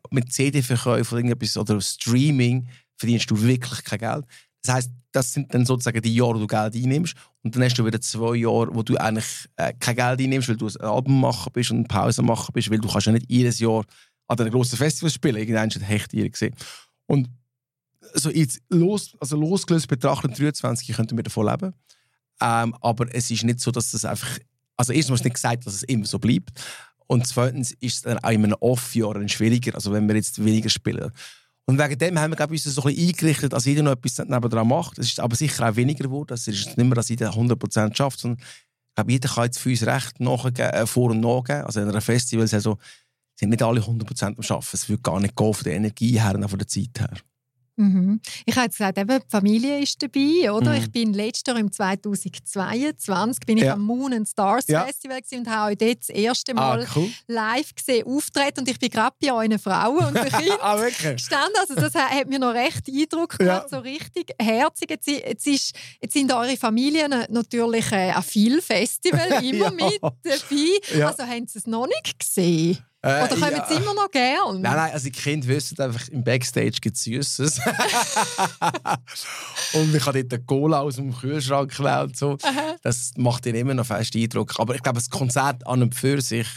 [0.10, 4.26] mit CD-Verkäufen oder irgendetwas oder Streaming verdienst du wirklich kein Geld.
[4.64, 7.16] Das heißt, das sind dann sozusagen die Jahre, wo du Geld einnimmst.
[7.44, 10.58] Und dann hast du wieder zwei Jahre, wo du eigentlich äh, kein Geld einnimmst, weil
[10.58, 13.30] du ein Album machen bist und eine Pause machen bist, weil du kannst ja nicht
[13.30, 13.84] jedes Jahr
[14.28, 15.36] an einem grossen Festival spielen.
[15.36, 16.56] Irgendwann das Hecht hier gesehen.
[17.08, 17.30] Und
[18.14, 21.74] so jetzt los, also losgelöst betrachtet, 23 könnten wir davon leben.
[22.42, 24.40] Ähm, aber es ist nicht so, dass das einfach.
[24.78, 26.50] Also, erstens ist nicht gesagt, dass es immer so bleibt.
[27.08, 30.70] Und zweitens ist es dann auch in einem Off-Jahr schwieriger, also wenn wir jetzt weniger
[30.70, 31.12] spielen.
[31.72, 33.94] Und wegen dem haben wir glaube ich, uns so ein bisschen eingerichtet, dass jeder noch
[33.94, 35.00] etwas nebenan macht.
[35.00, 36.34] Es ist aber sicher auch weniger geworden.
[36.34, 39.70] Es ist nicht mehr, dass jeder 100% schafft, sondern ich glaube, jeder kann jetzt für
[39.70, 41.64] uns recht nachgeben, äh, vor- und nachgeben.
[41.64, 42.78] Also in einer Festivalsaison
[43.40, 44.68] sind nicht alle 100% am Arbeiten.
[44.74, 47.14] Es würde gar nicht gehen von der Energie her und von der Zeit her.
[47.82, 48.22] Mhm.
[48.46, 50.72] Ich habe jetzt gesagt, eben, die Familie ist dabei, oder?
[50.72, 50.78] Mhm.
[50.78, 53.74] Ich bin letztes Jahr im 2022 bin ich Ja.
[53.74, 54.86] am Moon and Stars Ja.
[54.86, 57.10] Festival und habe euch dort das erste Mal cool.
[57.28, 61.56] live gesehen, auftreten und ich bin gerade bei euren Frauen und Kindern ah, gestanden.
[61.60, 64.90] Also das hat mir noch recht Eindruck gemacht, so richtig herzig.
[64.90, 69.72] Jetzt, jetzt, ist, jetzt sind eure Familien natürlich äh, an vielen Festivals immer Ja.
[69.72, 70.98] mit dabei.
[70.98, 71.08] Ja.
[71.08, 72.78] Also haben sie es noch nicht gesehen?
[73.04, 73.64] Äh, Oder kommen ja.
[73.72, 74.62] immer noch gern?
[74.62, 77.60] Nein, nein, also die Kinder wissen einfach, im Backstage gibt es Süßes.
[79.74, 82.38] und ich habe dort eine Cola aus dem Kühlschrank und so.
[82.84, 84.60] Das macht ihnen immer noch fest Eindruck.
[84.60, 86.48] Aber ich glaube, das Konzert an und für sich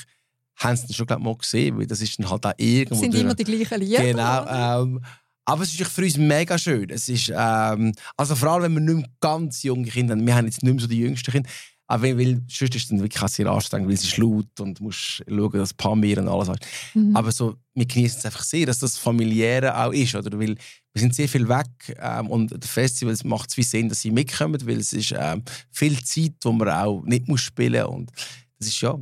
[0.57, 3.01] haben sie schon glaub, mal gesehen, weil das ist dann halt auch irgendwo...
[3.01, 4.03] sind durch- immer die gleichen Lieder?
[4.03, 4.83] Genau.
[4.83, 5.01] Ähm,
[5.47, 6.89] aber es ist für uns mega schön.
[6.91, 10.27] Es ist, ähm, also vor allem, wenn wir nicht mehr ganz junge Kinder haben.
[10.27, 11.49] Wir haben jetzt nicht mehr so die jüngsten Kinder.
[11.87, 14.79] Aber weil, weil sonst ist es dann wirklich sehr anstrengend, weil es ist laut und
[14.79, 16.61] du musst schauen, dass Pamir und alles hast.
[16.95, 17.15] Mhm.
[17.15, 20.15] Aber so, wir genießen es einfach sehr, dass das familiäre auch ist.
[20.15, 20.39] Oder?
[20.39, 21.67] Weil wir sind sehr viel weg
[22.01, 25.43] ähm, und das Festival macht es wie Sinn, dass sie mitkommen, weil es ist ähm,
[25.71, 27.95] viel Zeit, wo man auch nicht muss spielen muss.
[27.95, 28.11] Und
[28.59, 28.99] das ist ja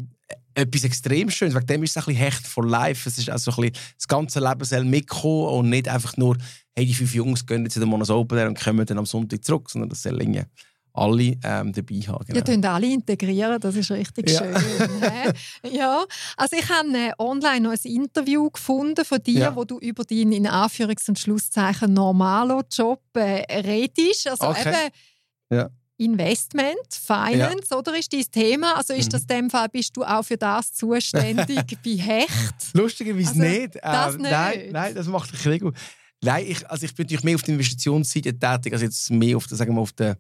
[0.55, 1.55] etwas extrem Schönes.
[1.55, 3.09] Wegen dem ist es ein bisschen Hecht for Life.
[3.09, 6.37] Es ist also ein bisschen, das ganze Leben soll mitkommen und nicht einfach nur,
[6.75, 9.45] hey, die fünf Jungs gehen jetzt in den Monos Open und kommen dann am Sonntag
[9.45, 10.43] zurück, sondern das soll irgendwie
[10.95, 12.25] alle ähm, dabei haben.
[12.27, 12.39] Genau.
[12.39, 14.39] Ihr könnt alle integrieren, das ist richtig Ja.
[14.39, 14.55] schön.
[15.01, 15.33] hä?
[15.77, 16.05] ja,
[16.37, 19.57] also ich habe äh, online noch ein Interview gefunden von dir, Ja.
[19.57, 24.29] wo du über deinen in Anführungs- und Schlusszeichen normalo Job äh, redest.
[24.29, 24.69] Also Okay.
[24.69, 25.71] eben Ja.
[25.99, 28.75] Investment, Finance, oder ist dein Thema?
[28.77, 29.11] Also ist Mhm.
[29.11, 31.47] das in dem Fall, bist du auch für das zuständig
[31.85, 32.75] bei Hecht?
[32.75, 33.75] Lustigerweise Also, nicht.
[33.81, 34.31] das Ähm, nicht?
[34.33, 35.75] Nein, nein, das macht gut.
[36.25, 39.47] Nein, ich, also ich bin natürlich mehr auf der Investitionsseite tätig, also jetzt mehr auf
[39.47, 40.17] der, sagen wir, auf der,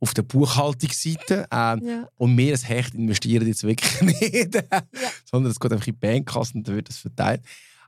[0.00, 1.46] auf der Buchhaltungsseite.
[1.50, 2.08] Ähm, Ja.
[2.16, 4.58] Und wir als Hecht investieren jetzt wirklich nicht.
[5.24, 7.42] Sondern es geht einfach in die Bankkasse und wird das verteilt.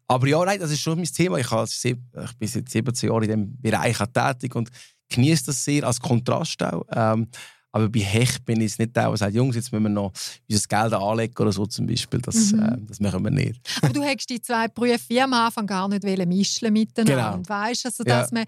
[0.08, 1.38] Aber ja, nein, das ist schon mein Thema.
[1.38, 1.96] Ich, habe, ich
[2.38, 4.68] bin seit 17 Jahren in diesem Bereich tätig und
[5.08, 6.84] genieße das sehr als Kontrast auch.
[6.92, 7.28] Ähm,
[7.72, 10.12] aber bei Hecht bin ich nicht der, der sagt, Jungs, jetzt müssen wir noch
[10.50, 12.20] unser Geld anlegen oder so zum Beispiel.
[12.20, 12.58] Das, Mhm.
[12.60, 13.60] äh, das machen wir nicht.
[13.80, 17.38] Aber du hättest die zwei Berufe wie am Anfang gar nicht mischen miteinander.
[17.44, 17.48] Genau.
[17.48, 18.20] Weißt, also, Ja.
[18.22, 18.44] dass man,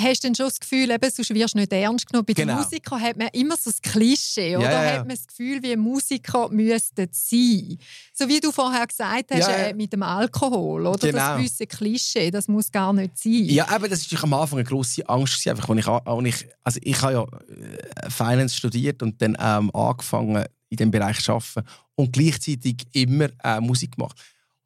[0.00, 2.24] hast du dann schon das Gefühl, eben, sonst wirst du nicht ernst genommen.
[2.26, 2.54] Bei Genau.
[2.54, 4.70] den Musikern hat man immer so das Klischee, oder?
[4.70, 4.90] ja, ja.
[4.98, 7.78] Hat man das Gefühl, wie Musiker müssten sein.
[8.12, 9.56] So wie du vorher gesagt hast, Ja, ja.
[9.68, 10.98] äh, mit dem Alkohol, oder?
[11.06, 11.18] Genau.
[11.18, 13.44] Das gewisse Klischee, das muss gar nicht sein.
[13.44, 15.46] Ja, aber das war am Anfang eine grosse Angst.
[15.46, 19.70] Einfach, als ich, als ich, also ich habe ja äh, Finance studiert und dann ähm,
[19.74, 24.16] angefangen, in diesem Bereich zu arbeiten und gleichzeitig immer äh, Musik gemacht.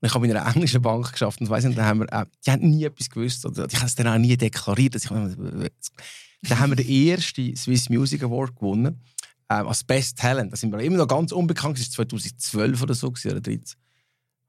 [0.07, 2.51] Ich habe in einer englischen Bank geschafft und weiss nicht, da haben wir, äh, die
[2.51, 3.45] haben nie etwas gewusst.
[3.45, 4.95] Oder ich habe es dann auch nie deklariert.
[4.95, 9.03] Dass ich, dann haben wir den ersten Swiss Music Award gewonnen
[9.51, 10.53] ähm, als Best Talent.
[10.53, 11.79] Da sind wir immer noch ganz unbekannt.
[11.79, 13.63] Das war 2012 oder so oder 13.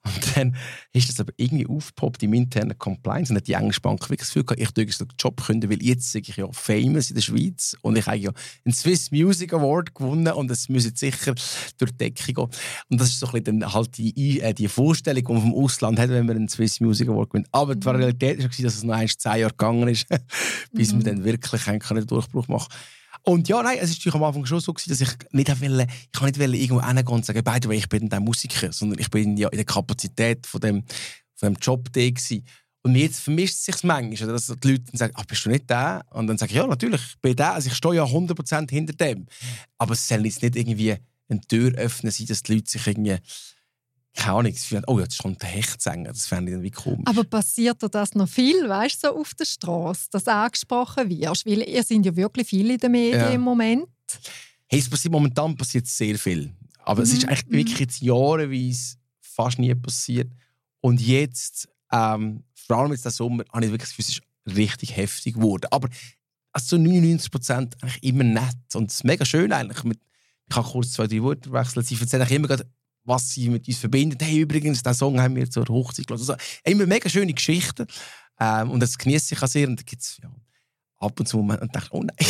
[0.06, 0.56] Und dann
[0.94, 4.30] ist das aber irgendwie aufgepoppt im internen Compliance und hat die englische Bank wirklich das
[4.30, 7.22] Gefühl gehabt, ich dürfte den Job können, weil jetzt sage ich ja famous in der
[7.22, 8.32] Schweiz und ich habe ja
[8.64, 11.36] einen Swiss Music Award gewonnen und es müsse sicher
[11.78, 12.48] durch die Decke gehen.
[12.90, 15.56] Und das ist so ein bisschen dann halt die, äh, die Vorstellung, die man vom
[15.56, 17.48] Ausland hat, wenn man einen Swiss Music Award gewinnt.
[17.52, 20.08] Aber die Realität war, dass es noch ein, zwei Jahre gegangen ist,
[20.72, 22.70] bis wir dann wirklich einen Durchbruch machen
[23.24, 26.26] und ja, nein, es war am Anfang schon so, dass ich nicht wollte, ich kann
[26.28, 29.10] nicht wollte irgendwo hingehen und sagen, by the way, ich bin der Musiker, sondern ich
[29.10, 30.84] bin ja in der Kapazität von dem,
[31.36, 32.46] von dem Job da gewesen.
[32.84, 36.06] Und jetzt vermischt es sich manchmal, dass die Leute sagen, ach, bist du nicht der?
[36.12, 37.54] Und dann sage ich, ja, natürlich, ich bin der.
[37.54, 39.26] Also ich stehe ja 100% hinter dem.
[39.78, 40.96] Aber es soll jetzt nicht irgendwie
[41.28, 43.18] eine Tür öffnen sein, dass die Leute sich irgendwie,
[44.18, 46.10] keine Ahnung, sie finden, oh, jetzt kommt der Hechtsänger.
[46.10, 47.06] Das fände ich dann wie komisch.
[47.06, 51.46] Aber passiert dir das noch viel, weißt du, so auf der Straße, dass angesprochen wirst?
[51.46, 53.30] Weil ihr sind ja wirklich viele in den Medien Ja.
[53.30, 53.88] im Moment.
[54.68, 56.52] Hey, es passiert momentan passiert sehr viel.
[56.80, 57.52] Aber es ist Mhm, eigentlich mhm.
[57.54, 60.32] wirklich jetzt jahreweise fast nie passiert.
[60.82, 64.18] Und jetzt, ähm, vor allem jetzt der Sommer, habe ich wirklich das Gefühl, es
[64.50, 65.68] ist richtig heftig geworden.
[65.70, 65.90] Aber
[66.54, 68.58] also so 99 Prozent eigentlich immer nett.
[68.74, 69.84] Und es ist mega schön eigentlich.
[69.84, 70.00] Mit,
[70.50, 71.84] ich kann kurz zwei, drei Worte wechseln.
[71.86, 72.66] Sie erzählen immer, gerade,
[73.08, 74.22] was sie mit uns verbindet.
[74.22, 76.30] Hey, übrigens, diesen Song haben wir zur Hochzeit gelassen.
[76.32, 77.88] Also, immer mega schöne Geschichten.
[78.40, 79.68] Ähm, und das genieße ich auch sehr.
[79.68, 80.30] Und da gibt es ja,
[81.00, 82.28] ab und zu Momente, und denke, oh nein.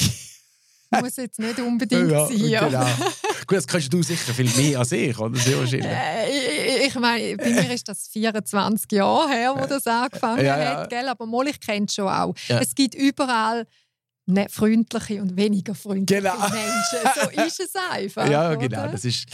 [1.02, 2.38] Muss jetzt nicht unbedingt sein.
[2.48, 2.66] Ja.
[2.66, 2.86] genau.
[3.46, 5.38] Gut, das kannst du sicher viel mehr als ich, oder?
[5.38, 5.86] Sehr wahrscheinlich.
[5.86, 10.58] Äh, ich- ich meine, bei mir ist das 24 Jahre her, wo das angefangen Ja,
[10.58, 10.78] ja.
[10.82, 11.08] hat, gell?
[11.10, 12.34] aber mal, ich kenne es schon auch.
[12.48, 12.60] Ja.
[12.62, 13.68] Es gibt überall
[14.50, 16.38] freundliche und weniger freundliche Genau.
[16.40, 17.22] Menschen.
[17.36, 18.30] So ist es einfach.
[18.30, 18.58] ja, oder?
[18.58, 18.88] genau.
[18.88, 19.26] Das ist,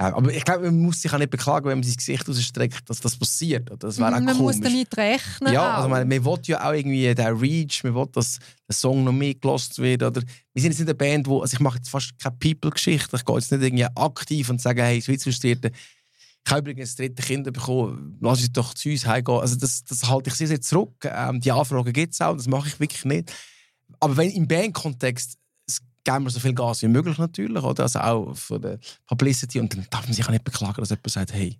[0.00, 2.88] äh, aber ich glaube, man muss sich auch nicht beklagen, wenn man sein Gesicht rausstreckt,
[2.88, 3.70] dass das passiert.
[3.80, 4.56] Das wäre auch Man komisch.
[4.56, 5.52] muss damit rechnen.
[5.52, 9.04] Ja, also man, man will ja auch irgendwie den Reach, man will, dass der Song
[9.04, 10.02] noch mehr gelost wird.
[10.02, 13.14] Oder wir sind jetzt nicht eine Band, wo, also ich mache jetzt fast keine People-Geschichte.
[13.14, 15.70] Ich gehe jetzt nicht irgendwie aktiv und sage, hey, Schweizer Frustrierte,
[16.46, 19.38] ich habe übrigens das dritte Kind bekommen, lass uns doch zu uns heimgehen.
[19.38, 20.94] Also das, das halte ich sehr, sehr zurück.
[21.04, 23.30] Ähm, die Anfragen gibt es auch, das mache ich wirklich nicht.
[23.98, 25.36] Aber wenn im Bandkontext
[26.04, 27.82] geben wir so viel Gas wie möglich natürlich, oder?
[27.84, 29.60] Also auch von der Publicity.
[29.60, 31.58] Und dann darf man sich auch nicht beklagen, dass jemand sagt, hey,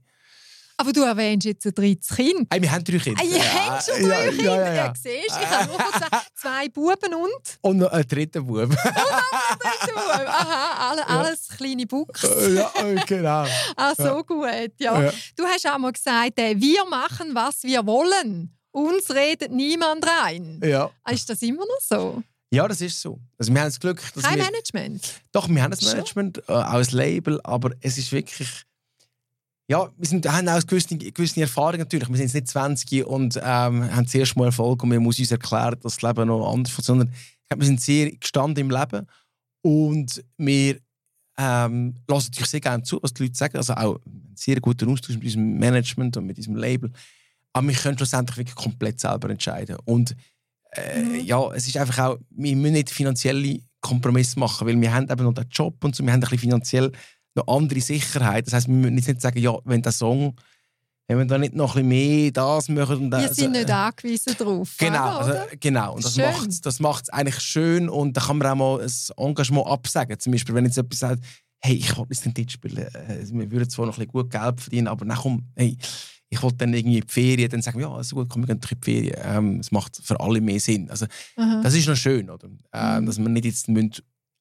[0.76, 2.46] Aber du erwähnst jetzt ein drittes Kind.
[2.50, 3.20] hey wir haben drei Kinder.
[3.22, 6.26] Ah, ihr habt schon drei ja, Kinder, Ja, ja, ja, siehst Ich habe nur gesagt,
[6.34, 8.70] zwei Buben und Und noch einen dritten Bub.
[8.70, 10.26] dritte Bub.
[10.26, 12.22] Aha, alle, alles kleine Buchs.
[12.22, 12.70] ja,
[13.06, 13.44] genau.
[13.76, 14.46] Ah, so gut,
[14.78, 15.02] ja.
[15.02, 15.12] Ja.
[15.36, 18.56] Du hast auch mal gesagt, äh, wir machen, was wir wollen.
[18.72, 20.60] Uns redet niemand rein.
[20.64, 20.90] Ja.
[21.10, 22.22] Ist das immer noch so?
[22.50, 23.20] Ja, das ist so.
[23.38, 24.44] Also wir haben das Glück, dass Kein wir...
[24.44, 25.20] Management?
[25.32, 25.90] Doch, wir haben Schon?
[25.90, 28.48] Management, äh, auch ein Label, aber es ist wirklich...
[29.68, 32.08] Ja, wir sind, haben auch gewisse, gewisse Erfahrung natürlich.
[32.08, 35.20] Wir sind jetzt nicht 20 und ähm, haben das erste Mal Erfolg und man muss
[35.20, 37.08] uns erklären, dass das Leben noch anders funktioniert.
[37.08, 39.06] Sondern wir sind sehr gestanden im Leben
[39.62, 40.80] und wir
[41.38, 43.56] ähm, lassen natürlich sehr gerne zu, was die Leute sagen.
[43.56, 46.90] Also auch einen sehr guten Austausch mit unserem Management und mit diesem Label.
[47.52, 49.76] Aber wir können schlussendlich wirklich komplett selber entscheiden.
[49.84, 50.16] Und
[50.72, 51.14] äh, Mhm.
[51.24, 55.24] ja, es ist einfach auch, wir müssen nicht finanzielle Kompromisse machen, weil wir haben eben
[55.24, 56.92] noch den Job und so, wir haben ein bisschen finanziell
[57.34, 58.46] noch andere Sicherheit.
[58.46, 60.34] Das heißt, wir müssen jetzt nicht sagen, ja, wenn der Song,
[61.08, 63.70] wenn wir da nicht noch ein bisschen mehr das machen und Wir das, sind nicht
[63.70, 64.74] angewiesen drauf.
[64.78, 65.94] Genau, also, genau.
[65.94, 69.66] Und das macht das macht's eigentlich schön und da kann man auch mal ein Engagement
[69.66, 70.18] absagen.
[70.20, 71.24] Zum Beispiel, wenn jetzt jemand sagt,
[71.62, 74.60] hey, ich will jetzt nicht spielen, äh, wir würden zwar noch ein bisschen gut Geld
[74.60, 75.76] verdienen, aber dann komm, hey,
[76.32, 78.54] ich will dann irgendwie in die Ferien, dann sagen wir, ja, also gut, komm, wir
[78.54, 79.16] gehen in die Ferien.
[79.22, 80.88] Ähm, Es macht für alle mehr Sinn.
[80.88, 81.06] Also,
[81.36, 81.60] Aha.
[81.62, 82.48] das ist noch schön, oder?
[82.72, 83.06] Ähm, Mhm.
[83.06, 83.92] Dass man nicht jetzt müssen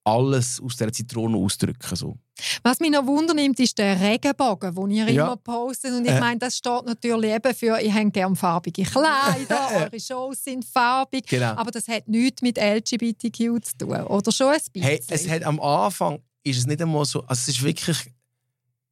[0.05, 2.17] alles aus dieser Zitrone ausdrücken so.
[2.63, 5.25] Was mich noch Wunder nimmt, ist der Regenbogen, den ihr Ja.
[5.25, 5.91] immer postet.
[5.93, 6.19] Und ich Äh.
[6.19, 11.25] meine, das steht natürlich eben für, ich habe gerne farbige Kleider, eure Shows sind farbig.
[11.27, 11.53] Genau.
[11.55, 13.91] Aber das hat nichts mit LGBTQ zu tun.
[14.03, 14.81] Oder schon ein bisschen?
[14.87, 17.97] Hey, es hat am Anfang ist es nicht einmal so, also es ist wirklich,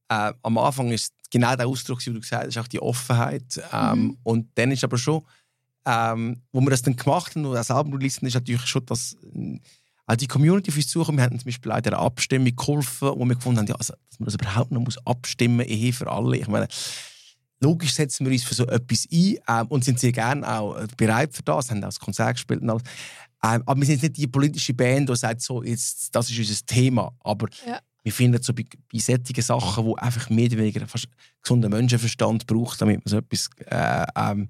[0.09, 3.61] äh, am Anfang ist genau der Ausdruck, wie du gesagt hast, auch die Offenheit.
[3.73, 4.17] Ähm, Mhm.
[4.23, 5.23] Und dann ist aber schon,
[5.85, 9.15] ähm, wo wir das dann gemacht haben und das Album releasen, ist natürlich schon, dass
[10.05, 11.17] auch die Community uns zukommt.
[11.17, 13.93] Wir haben zum Beispiel auch in der Abstimmung geholfen, wo wir gefunden haben, ja, also,
[14.09, 16.37] dass man das überhaupt noch muss abstimmen muss, eh für alle.
[16.37, 16.67] Ich meine,
[17.59, 20.87] logisch setzen wir uns für so etwas ein ähm, und sind sehr gerne auch äh,
[20.95, 22.83] bereit für das, haben auch das Konzert gespielt und alles.
[23.43, 26.39] Ähm, aber wir sind jetzt nicht die politische Band, die sagt, so, jetzt, das ist
[26.39, 27.11] unser Thema.
[27.19, 27.79] Aber Ja.
[28.07, 31.09] Wir finden so bei, bei solchen Sachen, wo einfach mehr oder weniger fast
[31.43, 34.47] gesunden Menschenverstand braucht, damit man so etwas äh, ähm,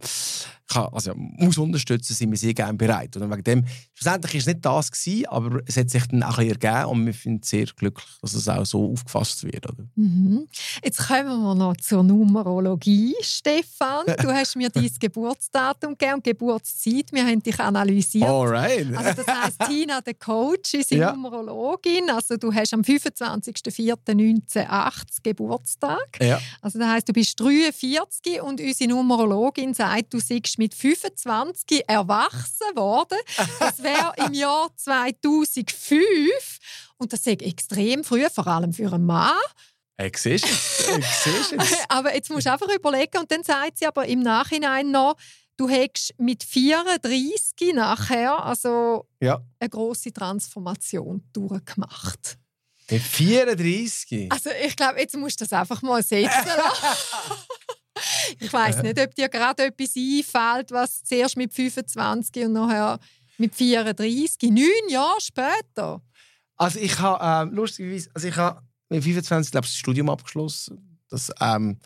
[0.67, 3.15] kann, also, muss unterstützen, sind wir sehr gerne bereit.
[3.15, 6.37] Und wegen dem, schlussendlich war es nicht das, gewesen, aber es hat sich dann auch
[6.37, 9.65] ein bisschen ergeben und wir sind sehr glücklich, dass es auch so aufgefasst wird.
[9.95, 10.47] Mhm.
[10.83, 14.05] Jetzt kommen wir noch zur Numerologie, Stefan.
[14.27, 17.11] Du hast mir dein Geburtsdatum gegeben und Geburtszeit.
[17.11, 18.27] Wir haben dich analysiert.
[18.27, 18.87] Alright.
[18.95, 21.13] Also das heisst, Tina, der Coach, ist Ja.
[21.13, 22.09] Numerologin.
[22.09, 26.17] Also du hast am 25.04.1980 Geburtstag.
[26.19, 26.39] Ja.
[26.61, 30.19] Also das heisst, du bist 43 und unsere Numerologin sagt, du
[30.57, 33.17] mit 25 erwachsen worden.
[33.59, 36.01] Das wäre im Jahr 2005.
[36.97, 39.35] Und das ist extrem früh, vor allem für einen Mann.
[39.97, 41.57] Hey, siehst du?
[41.89, 43.17] Aber jetzt musst du einfach überlegen.
[43.17, 45.15] Und dann sagt sie aber im Nachhinein noch,
[45.57, 49.39] du hättest mit 34 nachher also Ja.
[49.59, 52.37] eine große Transformation durchgemacht.
[52.89, 54.31] Mit 34?
[54.31, 56.85] Also ich glaube, jetzt musst du das einfach mal setzen lassen.
[58.39, 62.99] Ich weiß nicht, ob dir gerade etwas einfällt, was zuerst mit 25 und nachher
[63.37, 66.01] mit 34, neun Jahre später.
[66.55, 70.99] Also ich habe, ähm, lustigerweise, also ich habe mit 25 glaube ich, das Studium abgeschlossen.
[71.09, 71.79] Das, ähm,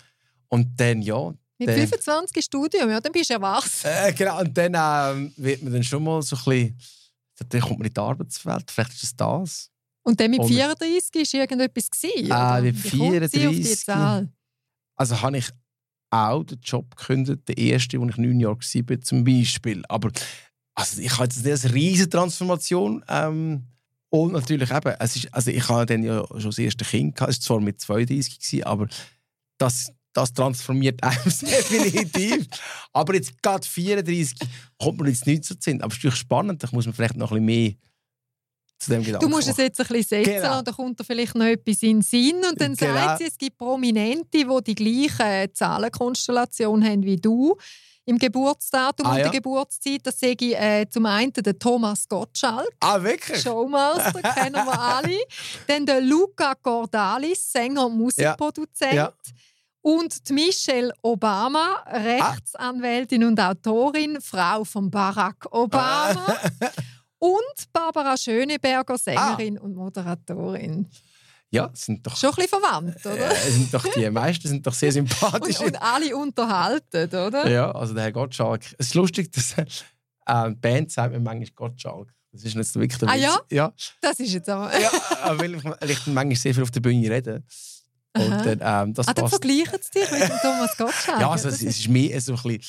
[0.48, 1.34] und dann, ja.
[1.58, 3.86] Mit Dann- 25 Studium, ja, dann bist du erwachsen.
[3.90, 6.78] Äh, genau, und dann ähm, wird man dann schon mal so ein bisschen,
[7.50, 9.70] dann kommt man in die Arbeitswelt, vielleicht ist es das.
[10.04, 11.90] Und dann mit Und- 34 war irgendetwas.
[11.92, 12.62] Gewesen, oder?
[12.62, 13.86] mit Wie kommt sie auf die 34?
[13.86, 14.30] Zahl?
[14.96, 15.50] Also habe ich
[16.12, 19.84] auch den Job gekündigt, der erste, wo ich neun Jahre war, zum Beispiel.
[19.88, 20.12] Aber
[20.76, 23.04] also ich habe jetzt eine riesige Transformation.
[23.08, 23.64] Ähm,
[24.10, 27.32] und natürlich eben, es ist, also ich habe dann ja schon das erste Kind gehabt,
[27.32, 28.88] es war zwar mit 32, gewesen, aber
[29.58, 32.48] das, das transformiert einem definitiv.
[32.92, 34.36] aber jetzt gerade 34
[34.78, 35.82] kommt man jetzt nicht so zu Sinn.
[35.82, 37.74] Aber es ist natürlich spannend, da muss man vielleicht noch ein bisschen mehr
[38.82, 40.60] zu dem Gedanken Du musst es jetzt ein bisschen setzen Genau.
[40.60, 42.38] und dann kommt da vielleicht noch etwas in den Sinn.
[42.50, 42.94] Und dann Genau.
[42.94, 47.56] sagt sie, es gibt Prominente, die die gleiche Zahlenkonstellation haben wie du.
[48.06, 49.24] im Geburtsdatum Ah, und ja.
[49.26, 50.02] der Geburtszeit.
[50.04, 52.68] Das sehe ich äh, zum einen der Thomas Gottschalk.
[52.80, 53.40] Ah, wirklich?
[53.42, 55.20] Showmaster, kennen wir alle.
[55.68, 58.94] Dann der Luca Cordalis, Sänger und Musikproduzent.
[58.96, 59.14] Ja.
[59.84, 66.38] Und die Michelle Obama, Rechtsanwältin und Autorin, Frau von Barack Obama.
[67.22, 70.88] und Barbara Schöneberger, Sängerin und Moderatorin.
[71.54, 73.30] Ja, sind doch, Schon ein bisschen verwandt, oder?
[73.32, 75.60] äh, sind doch die meisten sind doch sehr Und, sympathisch.
[75.60, 77.50] und alle unterhalten, oder?
[77.50, 78.64] Ja, also der Herr Gottschalk.
[78.78, 82.08] Es ist lustig, dass äh, Band sagt mir manchmal Gottschalk.
[82.32, 83.22] Das ist nicht so wirklich der Ah, Witz.
[83.22, 83.40] ja?
[83.52, 84.72] Ja, Das ist jetzt aber...
[84.80, 87.44] ja äh, weil ich, weil ich manchmal sehr viel auf der Bühne rede.
[88.16, 88.42] Und Aha.
[88.56, 91.20] dann, ähm, das Ah, dann vergleichen sie dich mit dem Thomas Gottschalk.
[91.22, 92.62] Ja, also, es, es ist mehr so ein bisschen,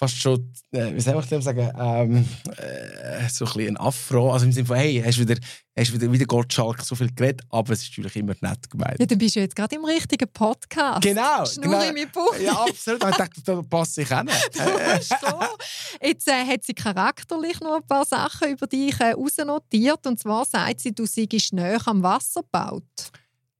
[0.00, 2.26] fast schon, äh, wie soll ich dem sagen, ähm,
[2.56, 4.32] äh, so ein bisschen ein Afro.
[4.32, 5.38] Also im Sinne von, hey, hast du wieder,
[5.76, 8.98] hast wieder, wieder Gottschalk so viel geredet, aber es ist natürlich immer nett gemeint.
[8.98, 11.02] Ja, dann bist du jetzt gerade im richtigen Podcast.
[11.02, 11.82] Genau, Schnur genau.
[11.82, 12.34] in meinen Bauch.
[12.40, 13.04] Ja, absolut.
[13.04, 14.24] Ich dachte, da passe ich auch
[14.54, 15.48] da.
[16.02, 20.06] Jetzt äh, hat sie charakterlich noch ein paar Sachen über dich äh, rausnotiert.
[20.06, 22.84] Und zwar sagt sie, du seist näher am Wasser gebaut.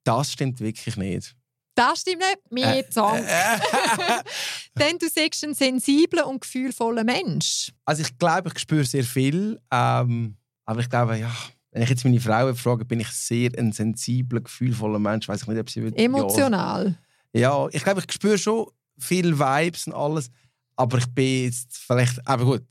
[0.05, 1.37] Das stimmt wirklich nicht.
[1.81, 2.39] Das stimmt nicht.
[2.51, 3.17] Mein Song.
[4.79, 7.73] Denn du sagst ein sensibler und gefühlvoller Mensch.
[7.87, 9.59] Also ich glaube, ich spüre sehr viel.
[9.71, 11.31] Ähm, aber ich glaube, ja,
[11.71, 15.27] wenn ich jetzt meine Frau frage, bin ich sehr ein sensibler, gefühlvoller Mensch.
[15.27, 16.99] Weiß ich nicht, ob sie würde- Emotional.
[17.33, 18.67] Ja, ja, ich glaube, ich spüre schon
[18.99, 20.31] viel Vibes und alles.
[20.77, 22.63] Aber ich bin jetzt vielleicht, aber gut.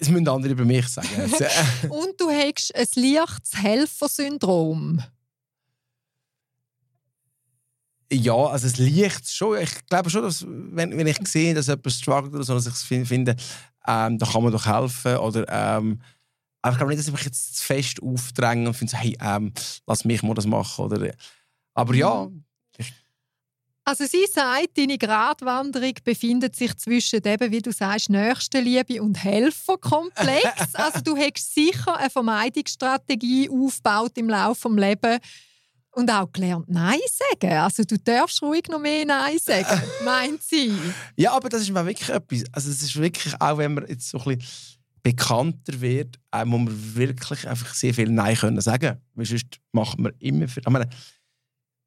[0.00, 1.08] Es müssen andere über mich sagen.
[1.14, 5.00] Äh, Und du hast ein leichtes Helfersyndrom.
[8.12, 9.58] Ja, also es liegt schon.
[9.58, 12.74] Ich glaube schon, dass wenn, wenn ich sehe, dass jemand struggelt oder so, dass ich
[12.74, 13.34] es fin- finde,
[13.86, 15.16] ähm, da kann man doch helfen.
[15.16, 16.00] Oder, ähm,
[16.62, 19.16] aber ich glaube nicht, dass ich mich jetzt zu fest aufdränge und finde, so, hey,
[19.20, 19.52] ähm,
[19.86, 20.84] lass mich mal das machen.
[20.84, 21.12] Oder,
[21.74, 22.28] aber ja,
[23.86, 30.44] Also sie sagt, deine Gratwanderung befindet sich zwischen eben, wie du sagst, Nächstenliebe und Helferkomplex.
[30.74, 35.18] also du hast sicher eine Vermeidungsstrategie aufgebaut im Laufe des Lebens
[35.94, 36.98] und auch gelernt Nein
[37.30, 37.52] sagen.
[37.52, 40.72] Also du darfst ruhig noch mehr Nein sagen, meint sie.
[41.16, 42.44] Ja, aber das ist mir wirklich etwas.
[42.52, 46.60] Also es ist wirklich, auch wenn man jetzt so ein bisschen bekannter wird, äh, muss
[46.60, 48.98] man wirklich einfach sehr viel Nein können sagen.
[49.14, 50.62] Weil sonst macht man immer viel.
[50.66, 50.88] Ich meine,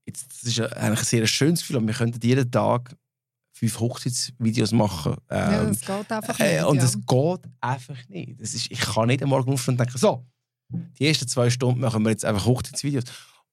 [0.05, 2.95] jetzt, das ist ja eigentlich ein sehr schönes Gefühl, aber wir könnten jeden Tag
[3.53, 5.15] fünf Hochzeitsvideos machen.
[5.31, 6.53] ja, Ähm, das geht einfach nicht.
[6.53, 6.83] äh, und ja.
[6.83, 8.39] es geht einfach nicht.
[8.39, 10.23] Das ist, ich kann nicht am Morgen aufstehen und denken, so,
[10.69, 13.05] die ersten zwei Stunden machen wir jetzt einfach Hochzeitsvideos.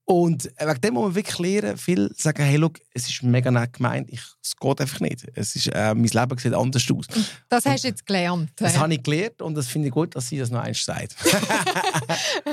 [0.07, 3.73] Und wegen dem muss man wirklich lernen, viel sagen, hey, look, es ist mega nett
[3.73, 5.25] gemeint, ich, es geht einfach nicht.
[5.35, 7.07] Es ist, äh, mein Leben sieht anders aus.
[7.49, 8.51] das hast du jetzt gelernt.
[8.57, 11.17] Das habe ich gelernt und das finde ich gut, dass sie das noch eins sagt.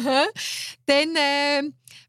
[0.86, 1.64] Dann, äh,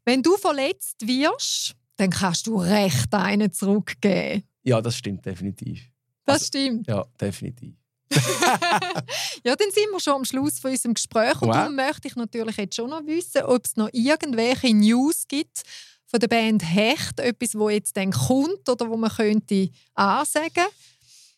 [0.05, 4.43] wenn du verletzt wirst, dann kannst du recht einen zurückgeben.
[4.63, 5.81] ja, das stimmt definitiv.
[6.25, 6.87] Das Also- stimmt.
[6.87, 7.75] Ja, definitiv.
[9.43, 11.41] Ja, dann sind wir schon am Schluss von unserem Gespräch.
[11.41, 11.55] Und Wow.
[11.55, 15.63] darum möchte ich natürlich jetzt schon noch wissen, ob es noch irgendwelche News gibt
[16.07, 17.19] von der Band Hecht.
[17.19, 20.65] Etwas, wo jetzt dann kommt oder wo man könnte ansagen.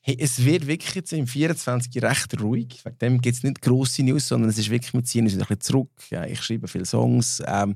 [0.02, 2.80] Hey, es wird wirklich jetzt im 24 recht ruhig.
[2.86, 5.40] Wegen dem gibt es nicht grosse News, sondern es ist wirklich, wir ziehen uns ein
[5.40, 5.90] bisschen zurück.
[6.12, 7.42] Ja, ich schreibe viele Songs.
[7.48, 7.76] Ähm,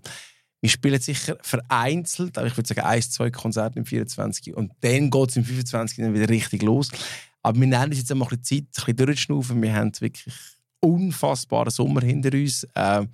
[0.61, 4.53] wir spielen sicher vereinzelt, aber ich würde sagen, eins, zwei Konzerte im 24.
[4.53, 6.89] Und dann geht es im 25 dann wieder richtig los.
[7.41, 9.61] Aber wir nehmen uns jetzt einmal ein bisschen Zeit, ein bisschen durchzuschnaufen.
[9.61, 10.33] Wir haben wirklich
[10.81, 12.67] unfassbaren Sommer hinter uns.
[12.75, 13.09] Ähm,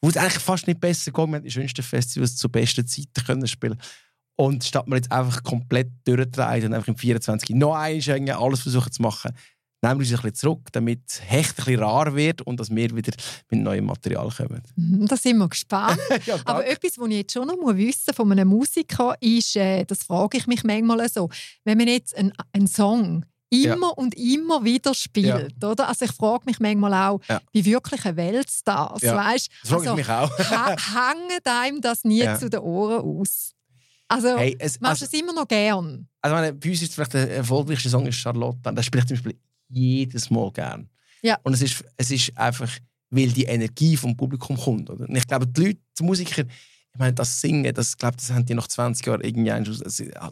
[0.00, 1.26] wo es eigentlich fast nicht besser geht.
[1.26, 3.78] Wir haben die schönsten Festivals zu besten Zeiten können spielen
[4.36, 8.92] und statt wir jetzt einfach komplett durchdrehen und einfach im 24 noch einschenken, alles versuchen
[8.92, 9.32] zu machen,
[9.82, 12.94] nehmen wir uns ein bisschen zurück, damit Hecht ein bisschen rar wird und dass wir
[12.94, 13.12] wieder
[13.50, 14.62] mit neuem Material kommen.
[14.76, 15.98] Mhm, Da sind wir gespannt.
[16.26, 20.04] ja, Aber etwas, was ich jetzt schon noch wissen von einem Musiker ist, äh, das
[20.04, 21.28] frage ich mich manchmal so,
[21.64, 25.88] wenn man jetzt einen, einen Song immer und immer wieder spielt, oder?
[25.88, 27.40] Also ich frage mich manchmal auch, Ja.
[27.52, 29.16] wie wirkliche Weltstars, Ja.
[29.16, 29.48] weißt?
[29.62, 30.30] das frage Also, ich mich auch.
[30.38, 32.38] hängt einem das nie Ja.
[32.38, 33.52] zu den Ohren aus?
[34.08, 36.08] Also Hey, es, machst also, du es immer noch gern?
[36.22, 38.58] also meine, bei uns ist vielleicht der erfolgreichste Song ist Charlotte.
[38.72, 39.38] Das spiele ich zum Beispiel
[39.68, 40.88] jedes Mal gern.
[41.22, 41.38] Ja.
[41.42, 42.70] Und es ist, es ist einfach,
[43.10, 44.88] weil die Energie vom Publikum kommt.
[44.90, 45.08] Oder?
[45.08, 48.44] Und ich glaube, die Leute, die Musiker, ich meine, das Singen, das, glaube, das haben
[48.46, 49.50] die nach 20 Jahren irgendwie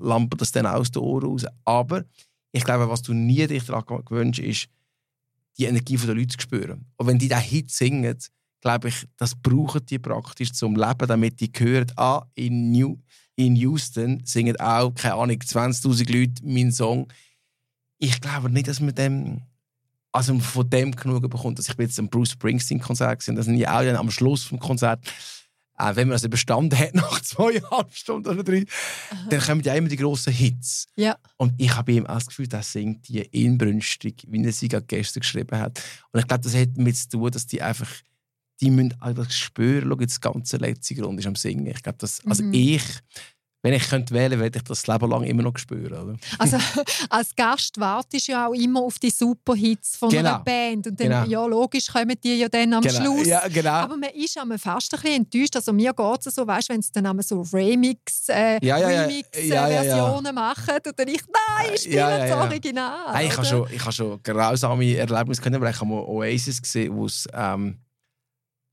[0.00, 1.44] lampert das dann aus den Ohren raus.
[1.64, 2.04] Aber
[2.56, 4.68] ich glaube, was du nie dich daran gewöhnst, ist,
[5.58, 6.86] die Energie der Leute zu spüren.
[6.96, 8.16] Und wenn die diesen Hit singen,
[8.62, 12.98] glaube ich, das brauchen die praktisch zum Leben, damit die hören, ah, in, New,
[13.36, 17.12] in Houston singen auch, keine Ahnung, 20'000 Leute meinen Song.
[17.98, 19.42] Ich glaube nicht, dass man dem,
[20.12, 21.58] also von dem genug bekommt.
[21.58, 24.58] Also ich jetzt am Bruce Springsteen-Konzert gesehen, das sind ja auch dann am Schluss vom
[24.58, 25.04] Konzert
[25.78, 28.64] äh, wenn man es überstanden hat nach zweieinhalb Stunden oder drei,
[29.30, 30.86] dann kommen ja immer die grossen Hits.
[30.96, 31.16] Ja.
[31.36, 34.86] Und ich habe ihm auch das Gefühl, er singt die inbrünstig, wie er sie gerade
[34.86, 35.82] gestern geschrieben hat.
[36.12, 37.90] Und ich glaube, das hat damit zu tun, dass die einfach,
[38.60, 41.66] die müssen einfach spüren, schau, das ganze letzte Grund ist am Singen.
[41.66, 42.52] Ich glaube, das, also Mhm.
[42.54, 42.82] ich,
[43.62, 45.92] wenn ich könnte wählen, würde ich das Leben lang immer noch spüren.
[45.92, 46.16] Oder?
[46.38, 46.56] Also
[47.10, 50.44] als Gast wartest du ja auch immer auf die Superhits von einer Genau.
[50.44, 50.86] Band.
[50.86, 51.24] Und dann, Genau.
[51.24, 53.26] ja, logisch kommen die ja dann am Schluss.
[53.26, 53.70] Ja, genau.
[53.70, 55.56] Aber man ist einmal fast ein bisschen enttäuscht.
[55.56, 58.86] Also mir geht es so, weißt, wenn sie dann so Remix, äh, Ja, ja.
[59.02, 59.48] Remix äh.
[59.48, 61.96] Versionen machen und dann ich, nein, ich spiele
[62.28, 62.32] das.
[62.36, 63.14] Original.
[63.14, 66.62] Hey, ich habe schon, ich habe schon grausame Erlebnisse gehabt, aber ich habe mal Oasis
[66.62, 67.78] gesehen, wo es ähm,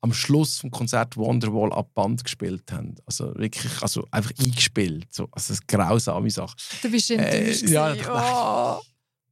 [0.03, 2.95] am Schluss vom Konzert Wonderwall ab Band gespielt haben.
[3.05, 5.07] Also wirklich, also einfach eingespielt.
[5.11, 6.55] So, also eine grausame Sache.
[6.81, 7.69] Du bist Äh, enttäuscht.
[7.69, 8.11] ja, gewesen.
[8.11, 8.81] oh.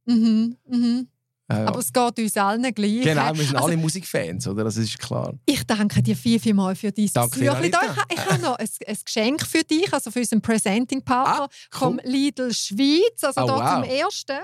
[0.06, 1.08] mhm, mhm.
[1.48, 3.02] Äh, Aber es geht uns allen gleich.
[3.02, 4.64] genau, wir sind Also, alle Musikfans, oder?
[4.64, 5.34] Das ist klar.
[5.44, 7.64] Ich danke dir viel, viel mal für dein Danke Büchlein.
[8.08, 12.10] Ich, ich habe noch ein, ein Geschenk für dich, also für unseren Presenting-Partner vom cool.
[12.10, 13.22] Lidl Schweiz.
[13.22, 13.74] Also Oh, da wow.
[13.74, 14.38] zum ersten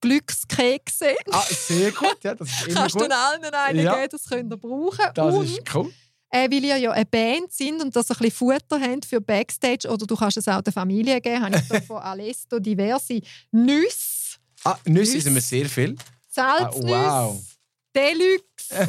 [0.00, 1.14] Glückskekse.
[1.30, 3.12] Ah, sehr gut, ja, das ist immer Kannst du gut.
[3.12, 3.94] allen einen Ja.
[3.96, 5.04] geben, das könnt ihr brauchen.
[5.14, 5.92] Das und, ist cool.
[6.30, 9.88] äh, weil ihr ja eine Band sind und das ein bisschen Futter habt für Backstage,
[9.88, 13.20] oder du kannst es auch der Familie geben, habe ich da von Alesto diverse
[13.50, 15.20] Nüsse, Ah, Nüsse Nüsse.
[15.22, 15.96] sind wir sehr viel.
[16.28, 17.42] Salznüsse, Ah, wow.
[17.96, 18.88] Deluxe.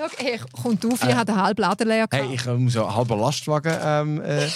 [0.00, 2.28] Schau, hey, kommt auf, ich Äh, habe den halben Laden leer gehabt.
[2.28, 4.48] Hey, ich muss so einen halben Lastwagen, ähm, äh,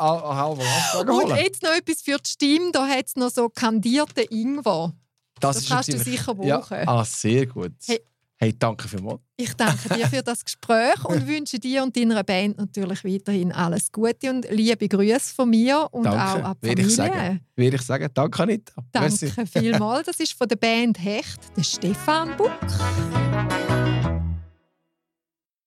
[0.00, 2.72] Lastwagen Und jetzt noch etwas für die Stimme.
[2.72, 4.92] Da hat es noch so kandierten Ingwer.
[5.40, 6.58] das ist kannst du sicher Ja.
[6.58, 6.88] brauchen.
[6.88, 7.72] Ah, sehr gut.
[7.86, 8.00] Hey.
[8.42, 9.20] Hey, danke vielmals.
[9.36, 13.92] Ich danke dir für das Gespräch und wünsche dir und deiner Band natürlich weiterhin alles
[13.92, 17.18] Gute und liebe Grüße von mir und Danke, auch an die würde ich Familie.
[17.20, 17.40] sagen.
[17.54, 18.72] Würde ich sagen, danke Anita.
[18.94, 19.30] Merci.
[19.36, 20.06] Danke vielmals.
[20.06, 22.50] Das ist von der Band Hecht, der Stefan Buck.